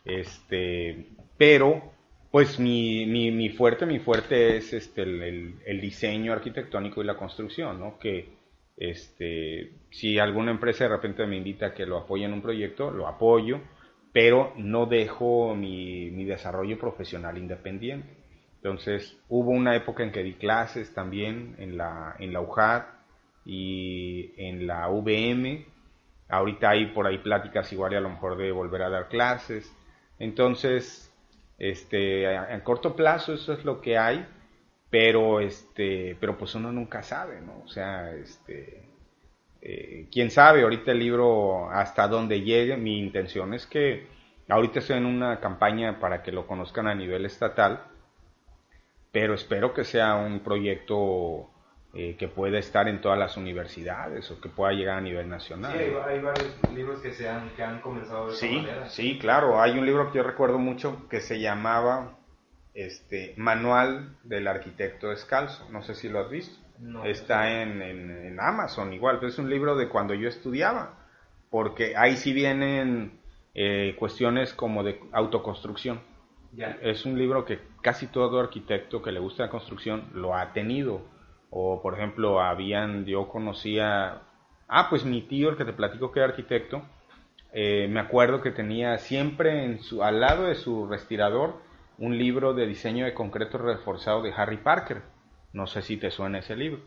[0.06, 1.08] este,
[1.38, 1.92] pero
[2.32, 7.18] pues mi, mi, mi fuerte, mi fuerte es este, el, el, diseño arquitectónico y la
[7.18, 7.98] construcción, ¿no?
[7.98, 8.30] que
[8.76, 12.92] este, si alguna empresa de repente me invita a que lo apoye en un proyecto,
[12.92, 13.62] lo apoyo,
[14.12, 18.17] pero no dejo mi, mi desarrollo profesional independiente.
[18.68, 22.90] Entonces, hubo una época en que di clases también en la, en la
[23.46, 25.66] y en la VM.
[26.28, 29.74] Ahorita hay por ahí pláticas igual y a lo mejor de volver a dar clases.
[30.20, 31.10] Entonces,
[31.58, 34.28] este, en corto plazo eso es lo que hay
[34.90, 38.84] pero este pero pues uno nunca sabe no o sea este
[39.62, 44.08] eh, quién sabe ahorita el libro hasta dónde llegue mi intención es que
[44.48, 47.82] ahorita estoy en una campaña para que lo conozcan a nivel estatal
[49.20, 51.50] pero espero que sea un proyecto
[51.92, 55.74] eh, que pueda estar en todas las universidades o que pueda llegar a nivel nacional.
[55.76, 59.60] Sí, hay, varios libros que, se han, que han comenzado de sí, Sí, claro.
[59.60, 62.20] Hay un libro que yo recuerdo mucho que se llamaba
[62.76, 65.68] este, Manual del Arquitecto Descalzo.
[65.72, 66.56] No sé si lo has visto.
[67.04, 71.08] Está en, en, Amazon igual, pero es un libro de cuando yo estudiaba,
[71.50, 73.20] porque ahí sí vienen
[73.56, 76.02] eh, cuestiones como de autoconstrucción.
[76.82, 81.04] Es un libro que casi todo arquitecto que le gusta la construcción lo ha tenido.
[81.50, 84.24] O por ejemplo, habían, yo conocía,
[84.68, 86.82] ah, pues mi tío, el que te platico que era arquitecto,
[87.54, 91.62] eh, me acuerdo que tenía siempre en su, al lado de su respirador
[91.98, 95.04] un libro de diseño de concreto reforzado de Harry Parker.
[95.54, 96.82] No sé si te suena ese libro.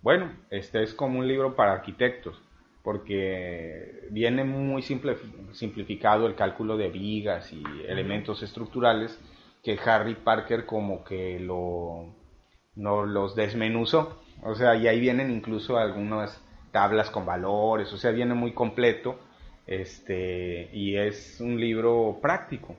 [0.00, 2.40] Bueno, este es como un libro para arquitectos,
[2.82, 9.20] porque viene muy simplificado el cálculo de vigas y elementos estructurales
[9.62, 12.14] que Harry Parker como que lo
[12.76, 14.20] no los desmenuzó.
[14.42, 16.40] O sea, y ahí vienen incluso algunas
[16.70, 19.18] tablas con valores, o sea, viene muy completo.
[19.66, 22.74] Este, y es un libro práctico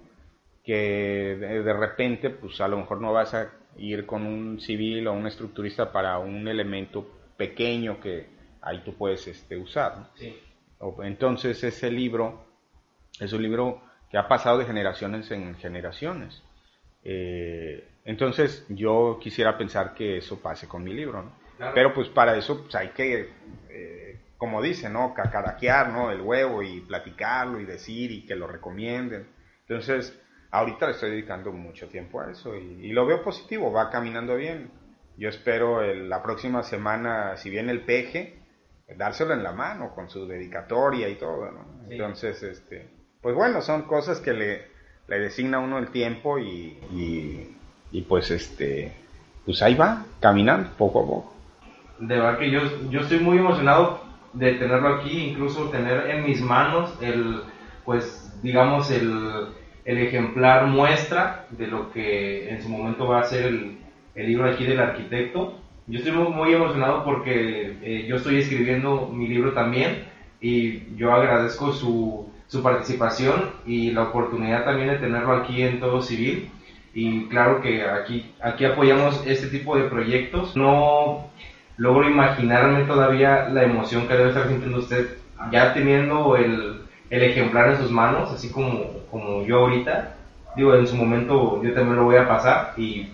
[0.64, 5.14] que de, repente, pues a lo mejor no vas a ir con un civil o
[5.14, 7.08] un estructurista para un elemento
[7.38, 8.28] pequeño que
[8.62, 10.10] ahí tú puedes este, usar.
[11.04, 12.44] Entonces ese libro
[13.20, 16.42] es un libro que ha pasado de generaciones en generaciones.
[17.04, 21.40] Eh, entonces yo quisiera pensar que eso pase con mi libro, ¿no?
[21.74, 23.30] Pero pues para eso pues, hay que,
[23.70, 25.14] eh, como dice, ¿no?
[25.14, 26.10] Cacaraquear, ¿no?
[26.12, 29.28] El huevo y platicarlo y decir y que lo recomienden.
[29.68, 30.18] Entonces,
[30.52, 34.72] ahorita le estoy dedicando mucho tiempo a eso y, lo veo positivo, va caminando bien.
[35.18, 38.40] Yo espero la próxima semana, si viene el peje,
[38.96, 41.86] dárselo en la mano con su dedicatoria y todo, ¿no?
[41.90, 42.90] Entonces, este,
[43.22, 44.79] pues bueno, son cosas que le,
[45.10, 46.78] le designa uno el tiempo y,
[47.92, 48.94] y, pues este,
[49.46, 51.34] pues ahí va, caminando poco a poco.
[52.00, 54.02] De verdad que yo, yo estoy muy emocionado
[54.34, 57.42] de tenerlo aquí, incluso tener en mis manos el,
[57.84, 59.48] pues digamos, el
[59.90, 63.78] el ejemplar muestra de lo que en su momento va a ser el,
[64.14, 65.60] el libro aquí del arquitecto.
[65.88, 70.04] Yo estoy muy, emocionado porque eh, yo estoy escribiendo mi libro también
[70.40, 76.02] y yo agradezco su, su participación y la oportunidad también de tenerlo aquí en Todo
[76.02, 76.50] Civil.
[76.94, 80.58] Y claro que aquí, aquí apoyamos este tipo de proyectos.
[80.58, 81.30] No
[81.78, 85.18] logro imaginarme todavía la emoción que debe estar sintiendo usted
[85.52, 86.82] ya teniendo el,
[87.12, 90.16] el ejemplar en sus manos, así como, como yo ahorita.
[90.56, 93.10] Digo, en su momento yo también lo voy a pasar y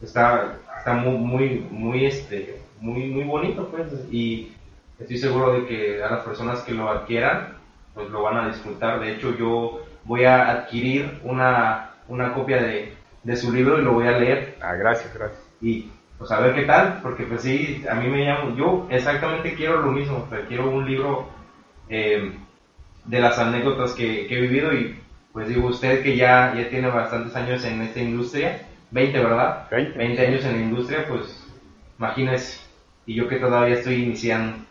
[0.00, 4.52] está, está muy, muy, muy, este, muy, muy bonito, pues, y
[5.00, 7.57] estoy seguro de que a las personas que lo adquieran,
[7.98, 9.00] pues lo van a disfrutar.
[9.00, 12.92] De hecho, yo voy a adquirir una, una copia de,
[13.24, 14.56] de su libro y lo voy a leer.
[14.62, 15.42] Ah, gracias, gracias.
[15.60, 19.54] Y pues a ver qué tal, porque pues sí, a mí me llamo, yo exactamente
[19.54, 21.28] quiero lo mismo, quiero un libro
[21.88, 22.32] eh,
[23.04, 24.96] de las anécdotas que, he vivido y
[25.32, 28.62] pues digo, usted que ya, ya tiene bastantes años en esta industria,
[28.92, 29.68] 20, ¿verdad?
[29.70, 30.26] 20.
[30.26, 31.44] años en la industria, pues
[31.98, 32.60] imagínese,
[33.06, 34.67] y yo que todavía estoy iniciando.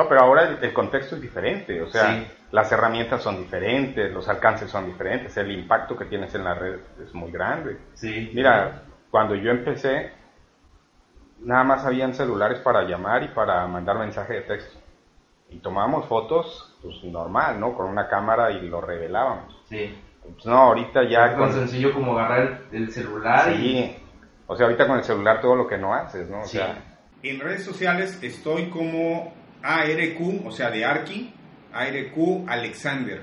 [0.00, 4.70] No, pero ahora el, contexto es diferente, o sea, las herramientas son diferentes, los alcances
[4.70, 7.76] son diferentes, el impacto que tienes en la red es muy grande.
[7.92, 8.30] Sí.
[8.32, 10.10] Mira, cuando yo empecé,
[11.40, 14.78] nada más habían celulares para llamar y para mandar mensaje de texto.
[15.50, 17.74] Y tomábamos fotos pues normal, ¿no?
[17.74, 19.54] Con una cámara y lo revelábamos.
[19.68, 19.94] Sí.
[20.22, 21.26] Pues no, ahorita ya...
[21.26, 21.52] Es con...
[21.52, 23.96] sencillo como agarrar el, celular sí.
[24.46, 26.40] O sea, ahorita con el celular todo lo que no haces, ¿no?
[26.40, 26.86] O sea...
[27.22, 31.32] En redes sociales estoy como ARQ, o sea, de Arki,
[31.72, 33.22] ARQ Alexander.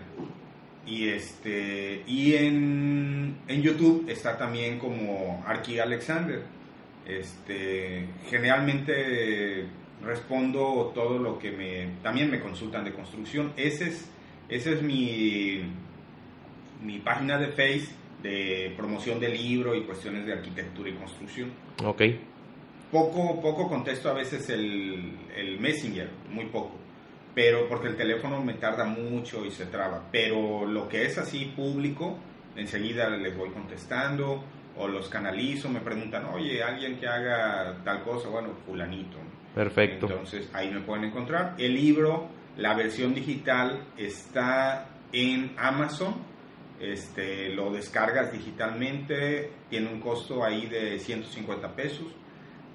[0.86, 6.44] Y, este, y en, en YouTube está también como Arki Alexander.
[7.06, 9.66] Este, generalmente
[10.04, 11.90] respondo todo lo que me...
[12.02, 13.54] También me consultan de construcción.
[13.58, 14.10] Ese es,
[14.50, 15.62] ese es mi,
[16.82, 17.90] mi página de Face
[18.24, 21.52] de promoción de libro y cuestiones de arquitectura y construcción.
[21.84, 22.02] Ok.
[22.92, 26.76] Poco, poco contesto a veces el, el Messenger, muy poco.
[27.36, 30.08] Pero porque el teléfono me tarda mucho y se traba.
[30.12, 32.18] Pero lo que es así público,
[32.56, 34.44] enseguida les voy contestando
[34.80, 39.18] o los canalizo, me preguntan, oye, alguien que haga tal cosa, bueno, fulanito.
[39.54, 40.08] Perfecto.
[40.08, 41.56] Entonces ahí me pueden encontrar.
[41.58, 46.16] El libro, la versión digital está en Amazon.
[46.80, 52.06] Este, lo descargas digitalmente, tiene un costo ahí de 150 pesos.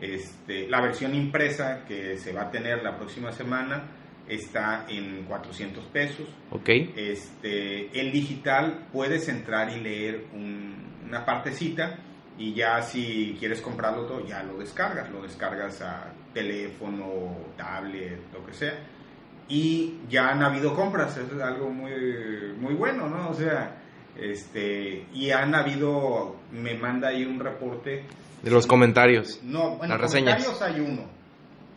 [0.03, 3.85] Este, la versión impresa que se va a tener la próxima semana
[4.29, 6.27] está en 400 pesos.
[6.51, 6.69] Ok.
[6.97, 10.75] Este, el digital puedes entrar y leer un-
[11.07, 11.99] una partecita
[12.37, 18.45] y ya si quieres comprarlo todo, ya lo descargas, lo descargas a teléfono, tablet, lo
[18.45, 18.75] que sea.
[19.49, 21.93] Y ya han habido compras, eso es algo muy,
[22.59, 23.31] muy bueno, ¿no?
[23.31, 23.77] O sea,
[24.17, 28.03] este, y han habido, me manda ahí un reporte.
[28.43, 29.41] De los comentarios.
[29.43, 30.45] No, bueno, Las reseñas.
[30.45, 31.03] comentarios hay uno.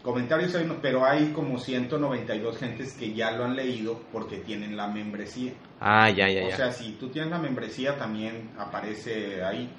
[0.01, 4.77] Comentarios hay uno, pero hay como 192 gentes que ya lo han leído porque tienen
[4.77, 5.53] la membresía.
[5.79, 6.55] Ah, ya, ya, O ya.
[6.57, 9.69] sea, si tú tienes la membresía también aparece ahí.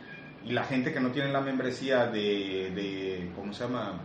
[0.45, 4.01] Y la gente que no tiene la membresía de, de ¿cómo se llama?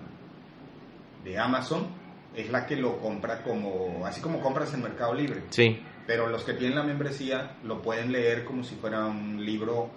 [1.24, 1.88] De Amazon,
[2.36, 5.42] es la que lo compra como, así como compras en Mercado Libre.
[5.50, 5.80] Sí.
[6.08, 9.90] Pero los que tienen la membresía lo pueden leer como si fuera un libro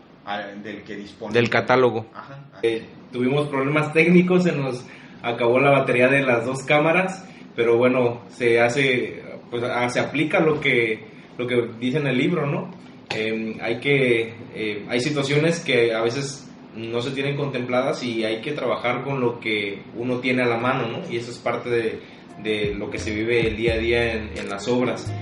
[0.62, 1.32] del que dispone.
[1.32, 2.06] Del catálogo.
[2.14, 2.38] Ajá.
[2.62, 2.82] Eh,
[3.12, 4.84] tuvimos problemas técnicos, se nos
[5.22, 10.40] acabó la batería de las dos cámaras, pero bueno, se hace, pues ah, se aplica
[10.40, 11.06] lo que,
[11.38, 12.70] lo que dice en el libro, ¿no?
[13.14, 18.40] Eh, hay que, eh, hay situaciones que a veces no se tienen contempladas y hay
[18.40, 21.10] que trabajar con lo que uno tiene a la mano, ¿no?
[21.10, 22.00] Y eso es parte de,
[22.42, 25.12] de lo que se vive el día a día en, en las obras.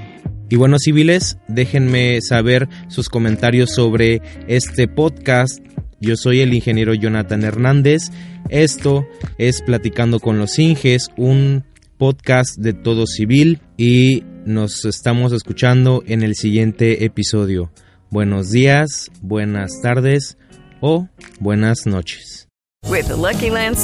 [0.53, 5.65] Y bueno, civiles, déjenme saber sus comentarios sobre este podcast.
[5.99, 8.11] Yo soy el ingeniero Jonathan Hernández.
[8.51, 9.07] Esto
[9.39, 11.65] es Platicando con los Inges, un
[11.97, 17.73] podcast de todo civil y nos estamos escuchando en el siguiente episodio.
[18.11, 20.37] Buenos días, buenas tardes
[20.83, 21.09] o
[21.41, 22.47] buenas noches.
[22.91, 23.79] With the Lucky Land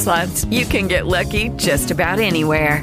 [0.50, 2.82] you can get lucky just about anywhere.